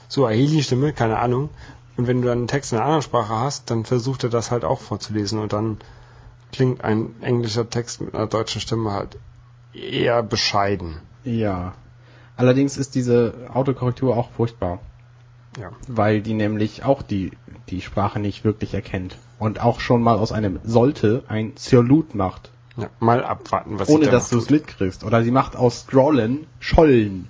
[0.09, 1.49] Suaheli-Stimme, keine Ahnung.
[1.97, 4.51] Und wenn du dann einen Text in einer anderen Sprache hast, dann versucht er das
[4.51, 5.79] halt auch vorzulesen und dann
[6.53, 9.19] klingt ein englischer Text mit einer deutschen Stimme halt
[9.75, 10.99] eher bescheiden.
[11.25, 11.75] Ja.
[12.37, 14.81] Allerdings ist diese Autokorrektur auch furchtbar,
[15.59, 15.71] Ja.
[15.87, 17.33] weil die nämlich auch die
[17.69, 22.51] die Sprache nicht wirklich erkennt und auch schon mal aus einem sollte ein Zirlut macht,
[22.77, 22.89] ja.
[23.01, 25.05] Mal abwarten, was sie ohne da dass du es mitkriegst.
[25.05, 27.29] Oder sie macht aus Scrollen Schollen.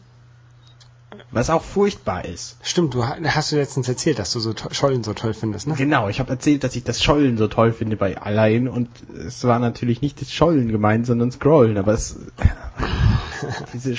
[1.30, 2.56] Was auch furchtbar ist.
[2.62, 5.74] Stimmt, du ha- hast du letztens erzählt, dass du so Schollen so toll findest, ne?
[5.76, 8.88] Genau, ich habe erzählt, dass ich das Schollen so toll finde bei allein und
[9.26, 12.16] es war natürlich nicht das Schollen gemeint, sondern Scrollen, aber es
[13.72, 13.94] diese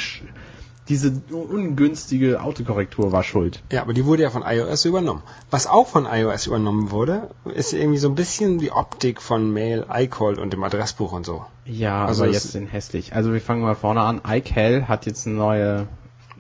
[0.90, 3.64] diese ungünstige Autokorrektur war schuld.
[3.72, 5.24] Ja, aber die wurde ja von iOS übernommen.
[5.50, 9.86] Was auch von iOS übernommen wurde, ist irgendwie so ein bisschen die Optik von Mail,
[9.90, 11.46] iCall und dem Adressbuch und so.
[11.66, 13.14] Ja, Also aber jetzt sind hässlich.
[13.16, 14.22] Also wir fangen mal vorne an.
[14.28, 15.88] iCal hat jetzt eine neue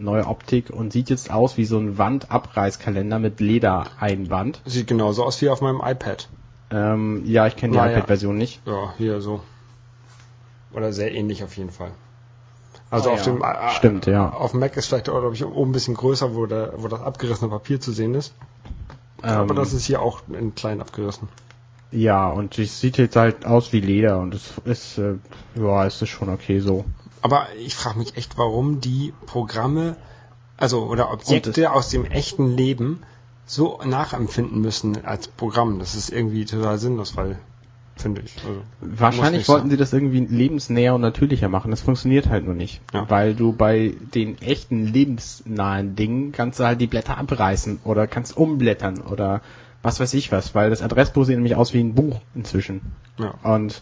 [0.03, 4.61] neue Optik und sieht jetzt aus wie so ein Wandabreißkalender mit Ledereinband.
[4.65, 6.29] Sieht genauso aus wie auf meinem iPad.
[6.71, 7.93] Ähm, ja, ich kenne die Naja.
[7.93, 8.61] iPad-Version nicht.
[8.65, 9.41] Ja, hier so.
[10.73, 11.91] Oder sehr ähnlich auf jeden Fall.
[12.89, 13.31] Also Ah, auf ja.
[13.33, 14.29] dem äh, Stimmt, ja.
[14.31, 16.87] Auf dem Mac ist vielleicht auch, glaube ich, oben ein bisschen größer, wo, der, wo
[16.87, 18.33] das abgerissene Papier zu sehen ist.
[19.21, 21.27] Aber Ähm, das ist hier auch in klein abgerissen.
[21.91, 25.15] ja, und es sieht jetzt halt aus wie Leder und es ist, äh,
[25.55, 26.85] ja, es ist schon okay so.
[27.23, 29.95] Aber ich frage mich echt, warum die Programme,
[30.57, 33.01] also oder Objekte aus dem echten Leben
[33.45, 35.79] so nachempfinden müssen als Programm.
[35.79, 37.39] Das ist irgendwie total sinnlos, weil,
[37.95, 38.35] finde ich.
[38.45, 39.71] Also, Wahrscheinlich wollten sein.
[39.71, 41.71] sie das irgendwie lebensnäher und natürlicher machen.
[41.71, 42.81] Das funktioniert halt nur nicht.
[42.93, 43.09] Ja.
[43.09, 48.35] Weil du bei den echten lebensnahen Dingen kannst du halt die Blätter abreißen oder kannst
[48.35, 49.39] umblättern oder
[49.81, 52.81] was weiß ich was, weil das Adressbuch sieht nämlich aus wie ein Buch inzwischen.
[53.17, 53.33] Ja.
[53.43, 53.81] Und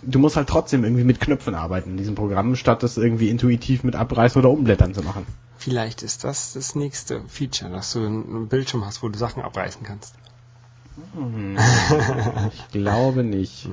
[0.00, 3.84] du musst halt trotzdem irgendwie mit Knöpfen arbeiten in diesem Programm, statt das irgendwie intuitiv
[3.84, 5.26] mit abreißen oder umblättern zu machen.
[5.58, 9.82] Vielleicht ist das das nächste Feature, dass du einen Bildschirm hast, wo du Sachen abreißen
[9.84, 10.14] kannst.
[12.52, 13.68] Ich glaube nicht.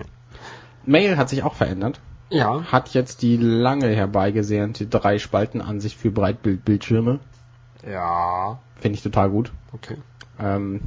[0.85, 1.99] Mail hat sich auch verändert.
[2.29, 7.19] Ja, Hat jetzt die lange herbeigesehnte drei Spaltenansicht für Breitbildbildschirme.
[7.87, 9.51] ja, Finde ich total gut.
[9.73, 9.97] okay.
[10.39, 10.81] Ähm,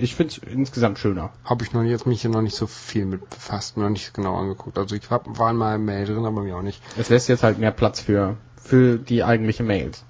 [0.00, 1.30] ich finde es insgesamt schöner.
[1.44, 4.36] Habe ich noch jetzt mich hier noch nicht so viel mit befasst, noch nicht genau
[4.36, 4.78] angeguckt.
[4.78, 6.80] Also ich hab, war in meinem Mail drin, aber mir auch nicht.
[6.96, 10.04] Es lässt jetzt halt mehr Platz für, für die eigentliche Mails.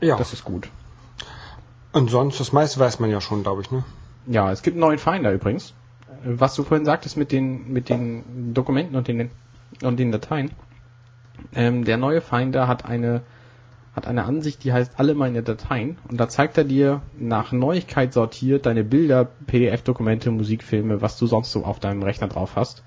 [0.00, 0.16] Ja.
[0.16, 0.68] Das ist gut.
[1.92, 3.84] Und sonst, das meiste weiß man ja schon, glaube ich, ne?
[4.26, 5.74] Ja, es gibt einen neuen Finder übrigens.
[6.24, 9.30] Was du vorhin sagtest mit den, mit den Dokumenten und den,
[9.82, 10.50] und den Dateien.
[11.54, 13.22] Ähm, der neue Finder hat eine,
[13.94, 15.98] hat eine Ansicht, die heißt alle meine Dateien.
[16.08, 21.52] Und da zeigt er dir nach Neuigkeit sortiert deine Bilder, PDF-Dokumente, Musikfilme, was du sonst
[21.52, 22.82] so auf deinem Rechner drauf hast.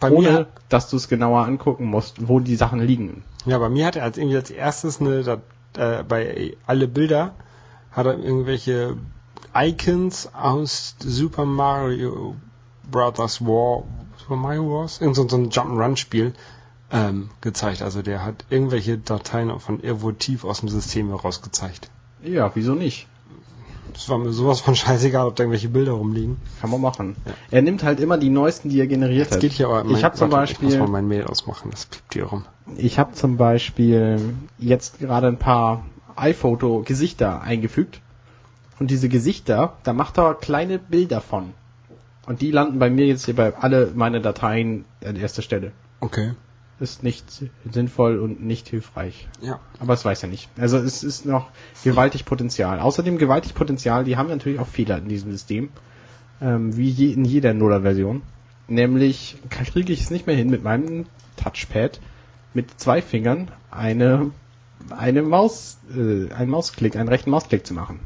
[0.00, 3.22] Bei ohne, mir, dass du es genauer angucken musst, wo die Sachen liegen.
[3.46, 5.40] ja, bei mir hat er als irgendwie als erstes eine,
[5.76, 7.34] äh, bei alle Bilder
[7.92, 8.96] hat er irgendwelche
[9.54, 12.36] Icons aus Super Mario
[12.90, 13.84] Brothers War,
[14.18, 16.34] Super Mario Wars, irgend so, so ein Jump'n'Run-Spiel
[16.92, 17.82] ähm, gezeigt.
[17.82, 21.90] Also der hat irgendwelche Dateien von irgendwo tief aus dem System herausgezeigt.
[22.22, 23.06] Ja, wieso nicht?
[23.92, 26.36] Das war mir sowas von scheißegal, ob da irgendwelche Bilder rumliegen.
[26.60, 27.16] Kann man machen.
[27.50, 29.40] Er nimmt halt immer die neuesten, die er generiert Jetzt hat.
[29.40, 31.86] geht hier aber ich habe zum warte, Ich muss Beispiel, mal mein Mail ausmachen, das
[31.86, 32.44] piept hier rum.
[32.76, 35.84] ich habe zum Beispiel jetzt gerade ein paar
[36.16, 38.00] iPhoto-Gesichter eingefügt.
[38.78, 41.54] Und diese Gesichter, da macht er kleine Bilder von.
[42.26, 45.72] Und die landen bei mir jetzt hier bei alle meine Dateien an erster Stelle.
[46.00, 46.32] Okay.
[46.78, 47.24] Ist nicht
[47.70, 49.28] sinnvoll und nicht hilfreich.
[49.40, 49.60] Ja.
[49.80, 50.50] Aber es weiß er nicht.
[50.58, 51.48] Also es ist noch
[51.84, 52.80] gewaltig Potenzial.
[52.80, 55.70] Außerdem gewaltig Potenzial, die haben natürlich auch Fehler in diesem System.
[56.40, 58.22] Ähm, wie je, in jeder Nuller-Version.
[58.68, 62.00] Nämlich kriege ich es nicht mehr hin, mit meinem Touchpad
[62.52, 64.32] mit zwei Fingern eine,
[64.90, 68.00] eine Maus, äh, einen Mausklick, einen rechten Mausklick zu machen.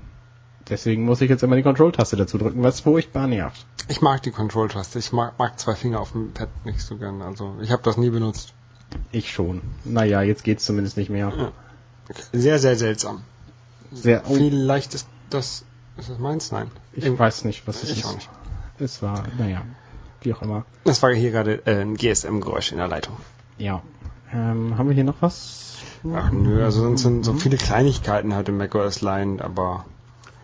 [0.68, 3.66] Deswegen muss ich jetzt immer die Control-Taste dazu drücken, was furchtbar nervt.
[3.88, 4.98] Ich mag die Control-Taste.
[4.98, 7.22] Ich mag, mag zwei Finger auf dem Pad nicht so gern.
[7.22, 8.54] Also ich habe das nie benutzt.
[9.12, 9.60] Ich schon.
[9.84, 11.32] Naja, jetzt geht's zumindest nicht mehr.
[11.36, 11.52] Ja.
[12.32, 13.22] Sehr, sehr seltsam.
[13.92, 15.64] Sehr, oh, Vielleicht ist das.
[15.96, 16.50] Ist das meins?
[16.52, 16.70] Nein.
[16.92, 18.04] ich Irgend- weiß nicht, was es Ich ist.
[18.06, 18.28] auch nicht.
[18.78, 19.62] Es war, naja.
[20.22, 20.64] wie auch immer.
[20.84, 23.16] Das war hier gerade äh, ein GSM-Geräusch in der Leitung.
[23.58, 23.82] Ja.
[24.32, 25.76] Ähm, haben wir hier noch was?
[26.14, 29.84] Ach nö, also sonst sind so viele Kleinigkeiten halt im macOS Line, aber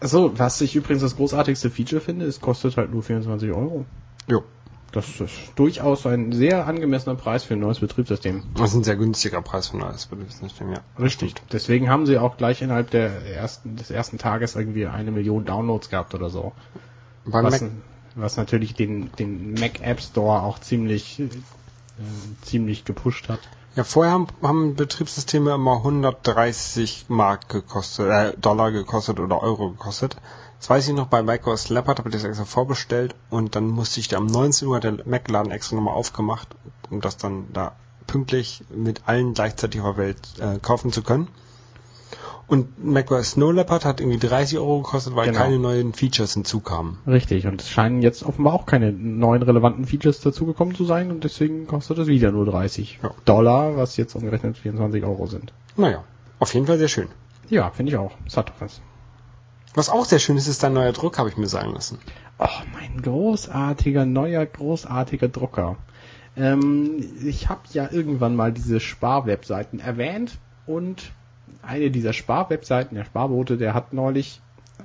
[0.00, 3.87] Achso, was ich übrigens das großartigste Feature finde, es kostet halt nur 24 Euro.
[4.28, 4.44] jo,
[4.92, 8.44] Das ist durchaus ein sehr angemessener Preis für ein neues Betriebssystem.
[8.55, 10.81] das ist ein sehr günstiger Preis von alles Betriebssystem, ja.
[10.99, 11.35] Richtig.
[11.53, 15.90] Deswegen haben sie auch gleich innerhalb der ersten, des ersten Tages irgendwie eine Million Downloads
[15.90, 16.53] gehabt oder so.
[17.25, 17.70] Beim Was, Mac,
[18.14, 21.29] was natürlich den, den Mac App Store auch ziemlich, äh,
[22.42, 23.40] ziemlich gepusht hat.
[23.75, 30.16] ja, vorher haben, haben Betriebssysteme immer 130 Mark gekostet, äh, Dollar gekostet oder Euro gekostet.
[30.59, 34.01] Das weiß ich noch, bei macOS Leopard habe ich das extra vorbestellt und dann musste
[34.01, 36.49] ich da um 19 Uhr der Mac-Laden extra nochmal aufgemacht,
[36.90, 37.73] um das dann da
[38.07, 41.29] pünktlich mit allen gleichzeitig auf der Welt äh, kaufen zu können.
[42.49, 45.38] Und macOS Snow Leopard hat irgendwie 30 Euro gekostet, weil Genau.
[45.40, 46.99] keine neuen Features hinzukamen.
[47.07, 47.45] Richtig.
[47.47, 51.66] Und es scheinen jetzt offenbar auch keine neuen relevanten Features dazugekommen zu sein und deswegen
[51.66, 53.11] kostet es wieder nur 30 Ja.
[53.25, 55.53] Dollar, was jetzt umgerechnet 24 Euro sind.
[55.77, 56.05] Naja,
[56.38, 57.09] auf jeden Fall sehr schön.
[57.49, 58.12] Ja, finde ich auch.
[58.27, 58.81] Es hat doch was.
[59.77, 61.99] Was auch sehr schön ist, ist dein neuer Druck, habe ich mir sagen lassen.
[62.39, 65.77] Oh, mein großartiger, neuer, großartiger Drucker.
[66.35, 71.12] Ähm, ich habe ja irgendwann mal diese Sparwebseiten erwähnt und
[71.61, 74.41] eine dieser Sparwebseiten, der Sparboote, der hat neulich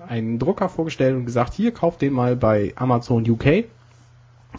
[0.09, 3.63] einen Drucker vorgestellt und gesagt, hier, kauft den mal bei Amazon UK.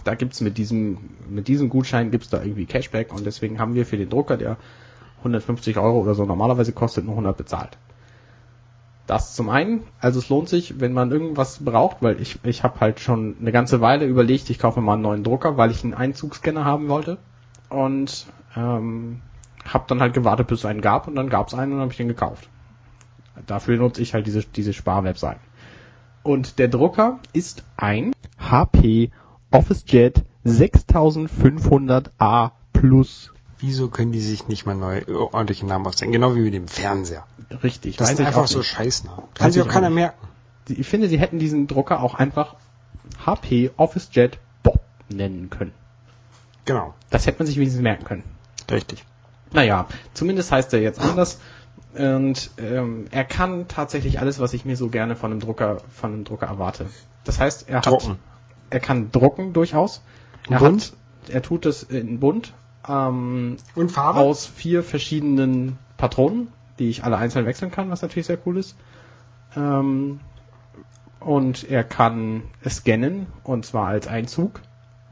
[0.05, 3.85] Da gibt's mit diesem, mit diesem Gutschein gibt's da irgendwie Cashback und deswegen haben wir
[3.85, 4.57] für den Drucker, der
[5.19, 7.77] 150 Euro oder so normalerweise kostet, nur 100 bezahlt.
[9.07, 12.81] Das zum einen, also es lohnt sich, wenn man irgendwas braucht, weil ich, ich habe
[12.81, 15.95] halt schon eine ganze Weile überlegt, ich kaufe mal einen neuen Drucker, weil ich einen
[15.95, 17.19] Einzugsscanner haben wollte.
[17.69, 19.23] Und ähm,
[19.67, 21.91] habe dann halt gewartet, bis es einen gab und dann gab es einen und habe
[21.91, 22.49] ich den gekauft.
[23.47, 25.41] Dafür nutze ich halt diese, diese Sparwebseiten.
[26.23, 29.11] Und der Drucker ist ein HP
[29.51, 33.33] OfficeJet 6500A Plus.
[33.63, 36.13] Wieso können die sich nicht mal neu äh, ordentliche Namen ausdenken?
[36.13, 37.25] Genau wie mit dem Fernseher.
[37.63, 38.63] Richtig, Das sind einfach so.
[38.63, 39.23] Scheißnamen.
[39.35, 39.95] Kann sich ich auch keiner nicht.
[39.97, 40.29] merken.
[40.69, 42.57] Ich finde, sie hätten diesen Drucker auch einfach
[43.25, 45.73] HP OfficeJet Bob nennen können.
[46.65, 48.25] Genau, Das hätte man sich wenigstens merken können.
[48.71, 49.05] richtig.
[49.53, 51.39] Naja, zumindest heißt er jetzt anders.
[51.95, 56.13] Und ähm, er kann tatsächlich alles, was ich mir so gerne von einem Drucker, von
[56.13, 56.87] einem Drucker erwarte.
[57.25, 58.19] Das heißt, er hat, Drucken.
[58.71, 60.01] er kann drucken durchaus.
[60.49, 60.95] Er Bunt?
[61.27, 62.55] hat, er tut es in bunt
[62.89, 64.21] ähm, Und Farbe?
[64.21, 68.77] aus vier verschiedenen Patronen, die ich alle einzeln wechseln kann, was natürlich sehr cool ist.
[69.57, 70.21] Ähm,
[71.21, 74.61] und er kann scannen und zwar als Einzug,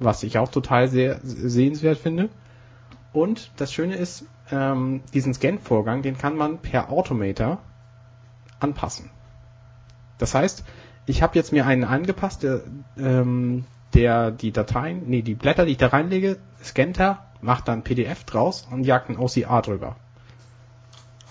[0.00, 2.28] was ich auch total sehr sehenswert finde.
[3.12, 7.58] Und das Schöne ist, ähm, diesen Scan-Vorgang, den kann man per Automator
[8.58, 9.10] anpassen.
[10.18, 10.64] Das heißt,
[11.06, 12.62] ich habe jetzt mir einen angepasst, der,
[12.98, 17.82] ähm, der die Dateien, nee, die Blätter, die ich da reinlege, scannt er, macht dann
[17.82, 19.96] PDF draus und jagt ein OCR drüber.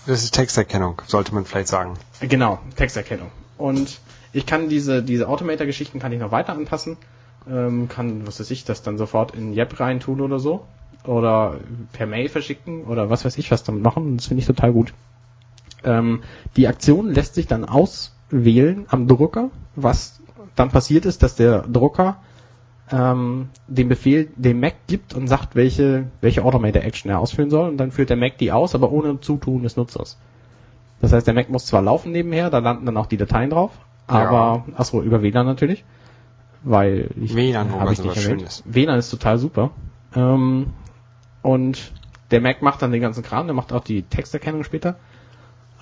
[0.06, 1.94] Das ist Texterkennung, sollte man vielleicht sagen.
[2.20, 3.30] Genau, Texterkennung.
[3.58, 4.00] Und
[4.32, 6.96] ich kann diese, diese Automator-Geschichten kann ich noch weiter anpassen.
[7.48, 10.66] Ähm, kann, was weiß ich, das dann sofort in Yep reintun oder so.
[11.04, 11.58] Oder
[11.92, 14.16] per Mail verschicken oder was weiß ich was damit machen.
[14.16, 14.92] Das finde ich total gut.
[15.84, 16.22] Ähm,
[16.56, 19.50] die Aktion lässt sich dann auswählen am Drucker.
[19.76, 20.20] Was
[20.56, 22.16] dann passiert ist, dass der Drucker
[22.92, 27.68] ähm, den Befehl dem Mac gibt und sagt, welche, welche Automator-Action er ausführen soll.
[27.68, 30.18] Und dann führt der Mac die aus, aber ohne Zutun des Nutzers.
[31.00, 33.70] Das heißt, der Mac muss zwar laufen nebenher, da landen dann auch die Dateien drauf,
[34.06, 35.84] aber, achso, über WLAN natürlich,
[36.62, 38.40] weil ich, WLAN, hab ich nicht erwähnt.
[38.40, 38.64] Schönes.
[38.66, 39.70] WLAN ist total super.
[40.14, 40.66] Ähm,
[41.42, 41.92] und
[42.30, 44.96] der Mac macht dann den ganzen Kram, der macht auch die Texterkennung später,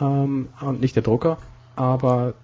[0.01, 1.38] ähm, und nicht der Drucker,
[1.75, 2.35] aber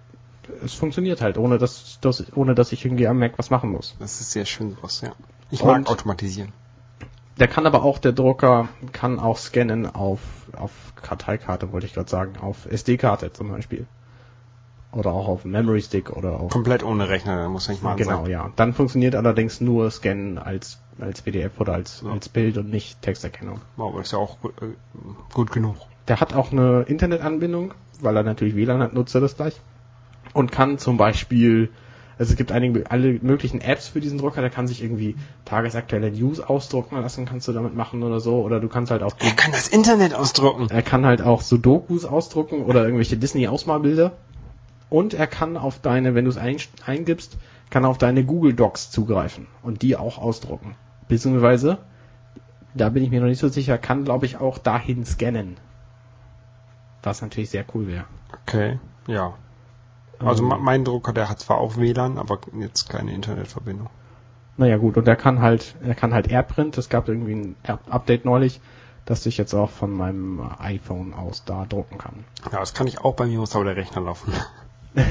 [0.63, 3.95] es funktioniert halt, ohne dass, dass, ohne dass ich irgendwie am Mac was machen muss.
[3.99, 5.11] Das ist sehr schön sowas, ja.
[5.51, 6.51] Ich Und- mag automatisieren.
[7.39, 10.19] Der kann aber auch, der Drucker kann auch scannen auf,
[10.57, 13.87] auf Karteikarte, wollte ich gerade sagen, auf SD-Karte zum Beispiel.
[14.93, 16.51] Oder auch auf Memory Stick oder auf.
[16.53, 18.31] Komplett ohne Rechner, da muss nicht mal Genau, sein.
[18.31, 18.51] ja.
[18.55, 22.11] Dann funktioniert allerdings nur Scannen als, als PDF oder als, Ja.
[22.13, 23.59] als Bild und nicht Texterkennung.
[23.77, 24.67] Aber ist ja auch gut, äh,
[25.33, 25.75] gut genug.
[26.07, 29.59] Der hat auch eine Internetanbindung, weil er natürlich WLAN hat, nutzt er das gleich.
[30.35, 31.69] Und kann zum Beispiel,
[32.19, 36.11] also es gibt einige, alle möglichen Apps für diesen Drucker, der kann sich irgendwie tagesaktuelle
[36.11, 38.41] News ausdrucken lassen, kannst du damit machen oder so.
[38.41, 40.67] Oder du kannst halt auch Er kann das Internet ausdrucken.
[40.69, 44.11] Er kann halt auch Sudokus ausdrucken oder irgendwelche Disney-Ausmalbilder.
[44.89, 47.37] Und er kann auf deine, wenn du es ein, eingibst,
[47.69, 50.75] kann er auf deine Google Docs zugreifen und die auch ausdrucken.
[51.07, 51.77] Beziehungsweise,
[52.73, 55.55] da bin ich mir noch nicht so sicher, kann glaube ich auch dahin scannen.
[57.03, 58.03] Was natürlich sehr cool wäre.
[58.43, 59.33] Okay, ja.
[60.19, 63.89] Also Ähm, mein Drucker, der hat zwar auch WLAN, aber jetzt keine Internetverbindung.
[64.57, 66.77] Naja gut, und er kann halt, er kann halt AirPrint.
[66.77, 67.55] Es gab irgendwie ein
[67.89, 68.61] Update neulich,
[69.03, 72.23] dass ich jetzt auch von meinem iPhone aus da drucken kann.
[72.51, 74.31] Ja, das kann ich auch bei mir, muss aber der Rechner laufen.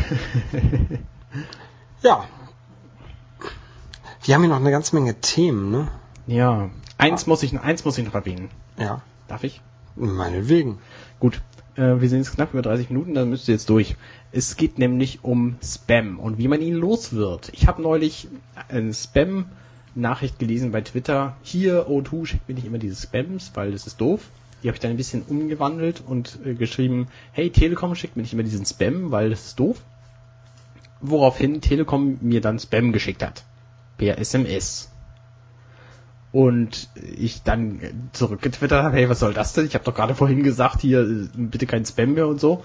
[2.02, 2.24] ja.
[4.22, 5.88] Wir haben hier noch eine ganze Menge Themen, ne?
[6.26, 6.70] Ja.
[6.96, 8.48] Eins muss ich, eins muss ich noch erwähnen.
[8.78, 9.02] Ja.
[9.28, 9.60] Darf ich?
[9.94, 10.78] Meinetwegen.
[11.20, 11.42] Gut.
[11.76, 13.96] Äh, wir sind jetzt knapp über 30 Minuten, dann müsst ihr jetzt durch.
[14.32, 17.50] Es geht nämlich um Spam und wie man ihn los wird.
[17.52, 18.28] Ich habe neulich
[18.68, 21.36] eine Spam-Nachricht gelesen bei Twitter.
[21.42, 24.28] Hier, O2 schickt mir nicht immer diese Spams, weil das ist doof.
[24.62, 28.32] Die habe ich dann ein bisschen umgewandelt und äh, geschrieben, hey, Telekom schickt mir nicht
[28.32, 29.80] immer diesen Spam, weil das ist doof.
[31.00, 33.44] Woraufhin Telekom mir dann Spam geschickt hat.
[33.98, 34.90] Per SMS.
[36.34, 39.66] Und ich dann zurückgetwittert habe, hey, was soll das denn?
[39.66, 42.64] Ich habe doch gerade vorhin gesagt, hier äh, bitte kein Spam mehr und so.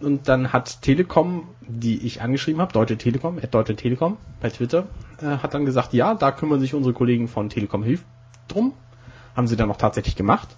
[0.00, 4.86] Und dann hat Telekom, die ich angeschrieben habe, Deutsche Telekom, at Deutsche Telekom bei Twitter,
[5.22, 8.04] äh, hat dann gesagt, ja, da kümmern sich unsere Kollegen von Telekom Hilf
[8.48, 8.74] drum.
[9.34, 10.54] Haben sie dann auch tatsächlich gemacht,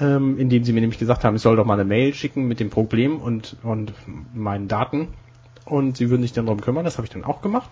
[0.00, 2.58] ähm, indem sie mir nämlich gesagt haben, ich soll doch mal eine Mail schicken mit
[2.58, 3.92] dem Problem und, und
[4.34, 5.10] meinen Daten.
[5.64, 7.70] Und sie würden sich dann darum kümmern, das habe ich dann auch gemacht.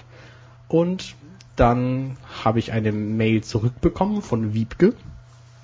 [0.69, 1.17] Und
[1.57, 4.95] dann habe ich eine Mail zurückbekommen von Wiebke.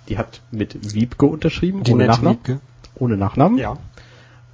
[0.09, 2.39] Die hat mit Wiebke unterschrieben, Die ohne Nachnamen.
[2.39, 2.61] Wiebke.
[2.97, 3.59] Ohne Nachnamen.
[3.59, 3.77] Ja.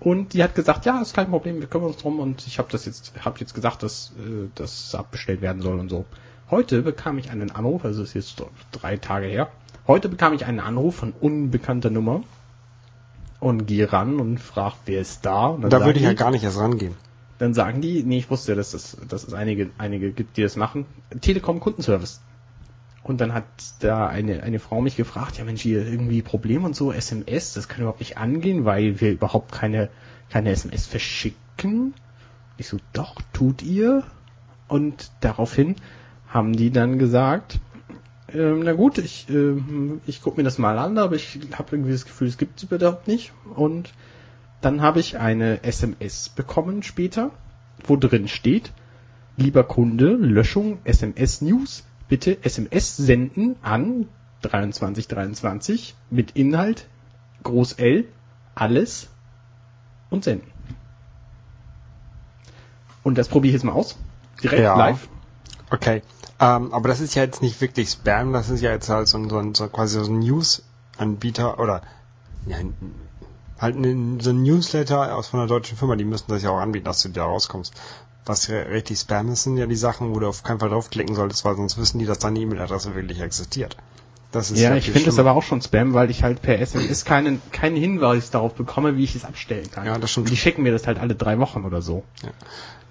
[0.01, 2.69] Und die hat gesagt, ja, ist kein Problem, wir kümmern uns drum und ich habe
[2.71, 6.05] das jetzt, habe jetzt gesagt, dass äh, das abbestellt werden soll und so.
[6.51, 9.49] Heute bekam ich einen Anruf, also ist jetzt drei Tage her.
[9.87, 12.23] Heute bekam ich einen Anruf von unbekannter Nummer
[13.41, 15.47] und gehe ran und frage, wer ist da?
[15.47, 16.95] Und Da würde ich ja gar nicht erst rangehen.
[17.39, 20.43] Dann sagen die, nee, ich wusste ja, dass es, dass es einige, einige gibt, die
[20.43, 20.87] das machen.
[21.21, 22.21] Telekom Kundenservice.
[23.03, 23.45] Und dann hat
[23.81, 27.69] da eine, eine Frau mich gefragt, ja Mensch, hier irgendwie Problem und so, SMS, das
[27.69, 29.91] kann überhaupt nicht angehen, weil wir überhaupt keine,
[30.31, 31.93] keine SMS verschicken.
[32.57, 34.05] Ich so, doch, tut ihr?
[34.69, 35.77] Und daraufhin
[36.29, 37.61] haben die dann gesagt,
[38.33, 41.93] ähm, na gut, ich, ähm, ich gucke mir das mal an, aber ich habe irgendwie
[41.93, 43.33] das Gefühl, es gibt es überhaupt nicht.
[43.55, 43.93] Und
[44.61, 47.31] dann habe ich eine SMS bekommen später,
[47.87, 48.73] wo drin steht,
[49.37, 54.09] lieber Kunde, Löschung SMS News, bitte SMS senden an
[54.43, 56.87] 2323 mit Inhalt
[57.43, 58.07] Groß L,
[58.55, 59.09] alles
[60.11, 60.51] und senden.
[63.03, 63.97] Und das probiere ich jetzt mal aus.
[64.43, 64.77] Direkt Ja.
[64.77, 65.09] live.
[65.71, 66.03] Okay.
[66.41, 69.19] Ähm, aber das ist ja jetzt nicht wirklich Spam, das ist ja jetzt halt so
[69.19, 71.83] ein, so ein so quasi so ein News-Anbieter oder
[72.47, 72.57] ja,
[73.59, 76.59] halt ein, so ein Newsletter aus von einer deutschen Firma, die müssen das ja auch
[76.59, 77.73] anbieten, dass du da rauskommst.
[78.27, 81.15] Was ja richtig Spam ist, sind ja die Sachen, wo du auf keinen Fall draufklicken
[81.15, 83.77] solltest, weil sonst wissen die, dass deine E-Mail-Adresse wirklich existiert.
[84.33, 85.31] Das ist Ja, ja ich finde schlimmer.
[85.31, 89.05] aber auch schon Spam, weil ich halt per SMS keinen, keinen Hinweis darauf bekomme, wie
[89.05, 89.87] ich es abstellen kann.
[89.87, 90.27] Ja, das stimmt.
[90.27, 92.03] Und die schicken mir das halt alle drei Wochen oder so.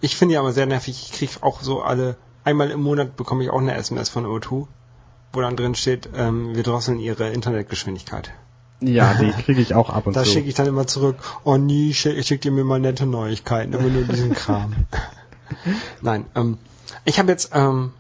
[0.02, 3.44] Ich finde ja aber sehr nervig, ich kriege auch so alle, einmal im Monat bekomme
[3.44, 4.68] ich auch eine SMS von O2,
[5.34, 8.32] wo dann drin steht, ähm, wir drosseln ihre Internetgeschwindigkeit.
[8.88, 10.30] Ja, die kriege ich auch ab und Da zu.
[10.30, 13.90] schicke ich dann immer zurück, oh nie, schick, schickt ihr mir mal nette Neuigkeiten, immer
[13.90, 14.74] nur diesen Kram.
[16.02, 16.58] Nein, ähm,
[17.06, 17.92] ich habe jetzt, ähm,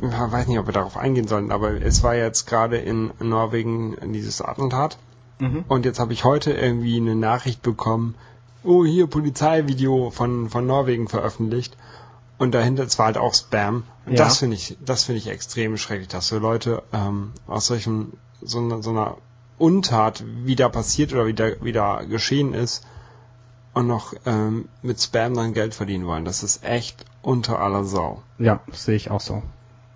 [0.00, 4.40] weiß nicht, ob wir darauf eingehen sollen, aber es war jetzt gerade in Norwegen dieses
[4.42, 4.98] Attentat
[5.38, 5.64] Mhm.
[5.68, 8.14] und jetzt habe ich heute irgendwie eine Nachricht bekommen,
[8.64, 11.76] oh hier Polizeivideo von, von Norwegen veröffentlicht
[12.38, 13.82] und dahinter, es war halt auch Spam.
[14.06, 14.24] Und Ja.
[14.24, 18.58] das finde ich, das finde ich extrem schrecklich, dass so Leute ähm, aus solchem, so
[18.60, 19.16] einer, so einer
[19.58, 22.86] Untat wieder passiert oder wieder, wieder geschehen ist
[23.72, 26.24] und noch ähm, mit Spam dann Geld verdienen wollen.
[26.24, 28.22] Das ist echt unter aller Sau.
[28.38, 29.42] Ja, sehe ich auch so.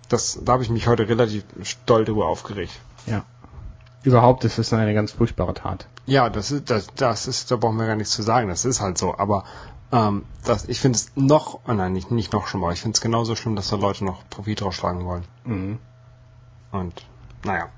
[0.09, 2.73] Das, da habe ich mich heute relativ stolz drüber aufgeregt.
[3.05, 3.23] Ja.
[4.03, 5.87] Überhaupt ist es eine ganz furchtbare Tat.
[6.05, 8.49] Ja, das ist, das, das ist, da brauchen wir gar nichts zu sagen.
[8.49, 9.17] Das ist halt so.
[9.17, 9.45] Aber
[9.91, 12.71] ähm, das, ich finde es noch, oh nein, nicht, nicht noch schlimmer.
[12.71, 15.23] Ich finde es genauso schlimm, dass da Leute noch Profit draus schlagen wollen.
[15.43, 15.79] Mhm.
[16.71, 17.05] Und
[17.43, 17.69] naja.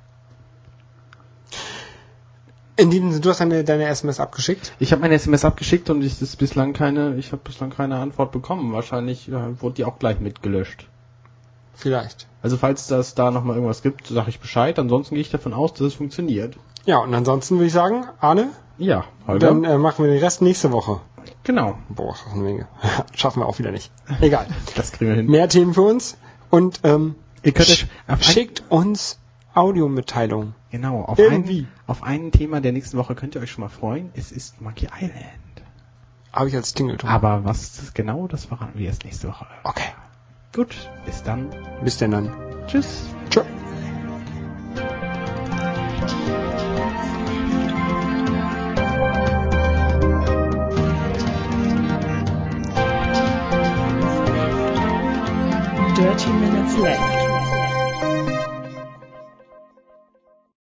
[2.76, 4.74] In diesem Sinne, du hast deine, deine SMS abgeschickt?
[4.80, 8.32] Ich habe meine SMS abgeschickt und ich ist bislang keine, ich habe bislang keine Antwort
[8.32, 8.74] bekommen.
[8.74, 10.88] Wahrscheinlich äh, wurde die auch gleich mitgelöscht.
[11.76, 12.28] Vielleicht.
[12.42, 14.78] Also falls das da nochmal irgendwas gibt, sage ich Bescheid.
[14.80, 16.56] Ansonsten gehe ich davon aus, dass es funktioniert.
[16.86, 19.48] Ja, und ansonsten würde ich sagen, Arne, Ja, Holger.
[19.48, 21.00] dann äh, machen wir den Rest nächste Woche.
[21.44, 21.78] genau.
[21.90, 22.68] Boah, das ist eine Menge.
[23.16, 23.92] Schaffen wir auch wieder nicht.
[24.22, 24.48] Egal.
[24.76, 25.28] Das kriegen wir hin.
[25.28, 26.18] Mehr Themen für uns
[26.50, 27.86] und ähm, Ihr könnt sch
[28.22, 29.20] schickt uns
[29.54, 30.56] Audiomitteilungen.
[30.72, 31.62] genau auf irgendwie.
[31.62, 34.10] ein, auf ein Thema der nächsten Woche könnt ihr euch schon mal freuen.
[34.16, 35.24] Es ist Monkey Island.
[36.32, 37.10] Habe ich als Tingelton.
[37.10, 39.46] Aber was das genau, das verraten wir erst nächste Woche.
[39.64, 39.90] Okay.
[40.54, 41.50] Gut, bis dann.
[41.84, 42.32] Bis denn dann.
[42.68, 43.04] Tschüss.
[43.30, 43.42] Tschö.
[55.96, 57.23] 30 minutes left.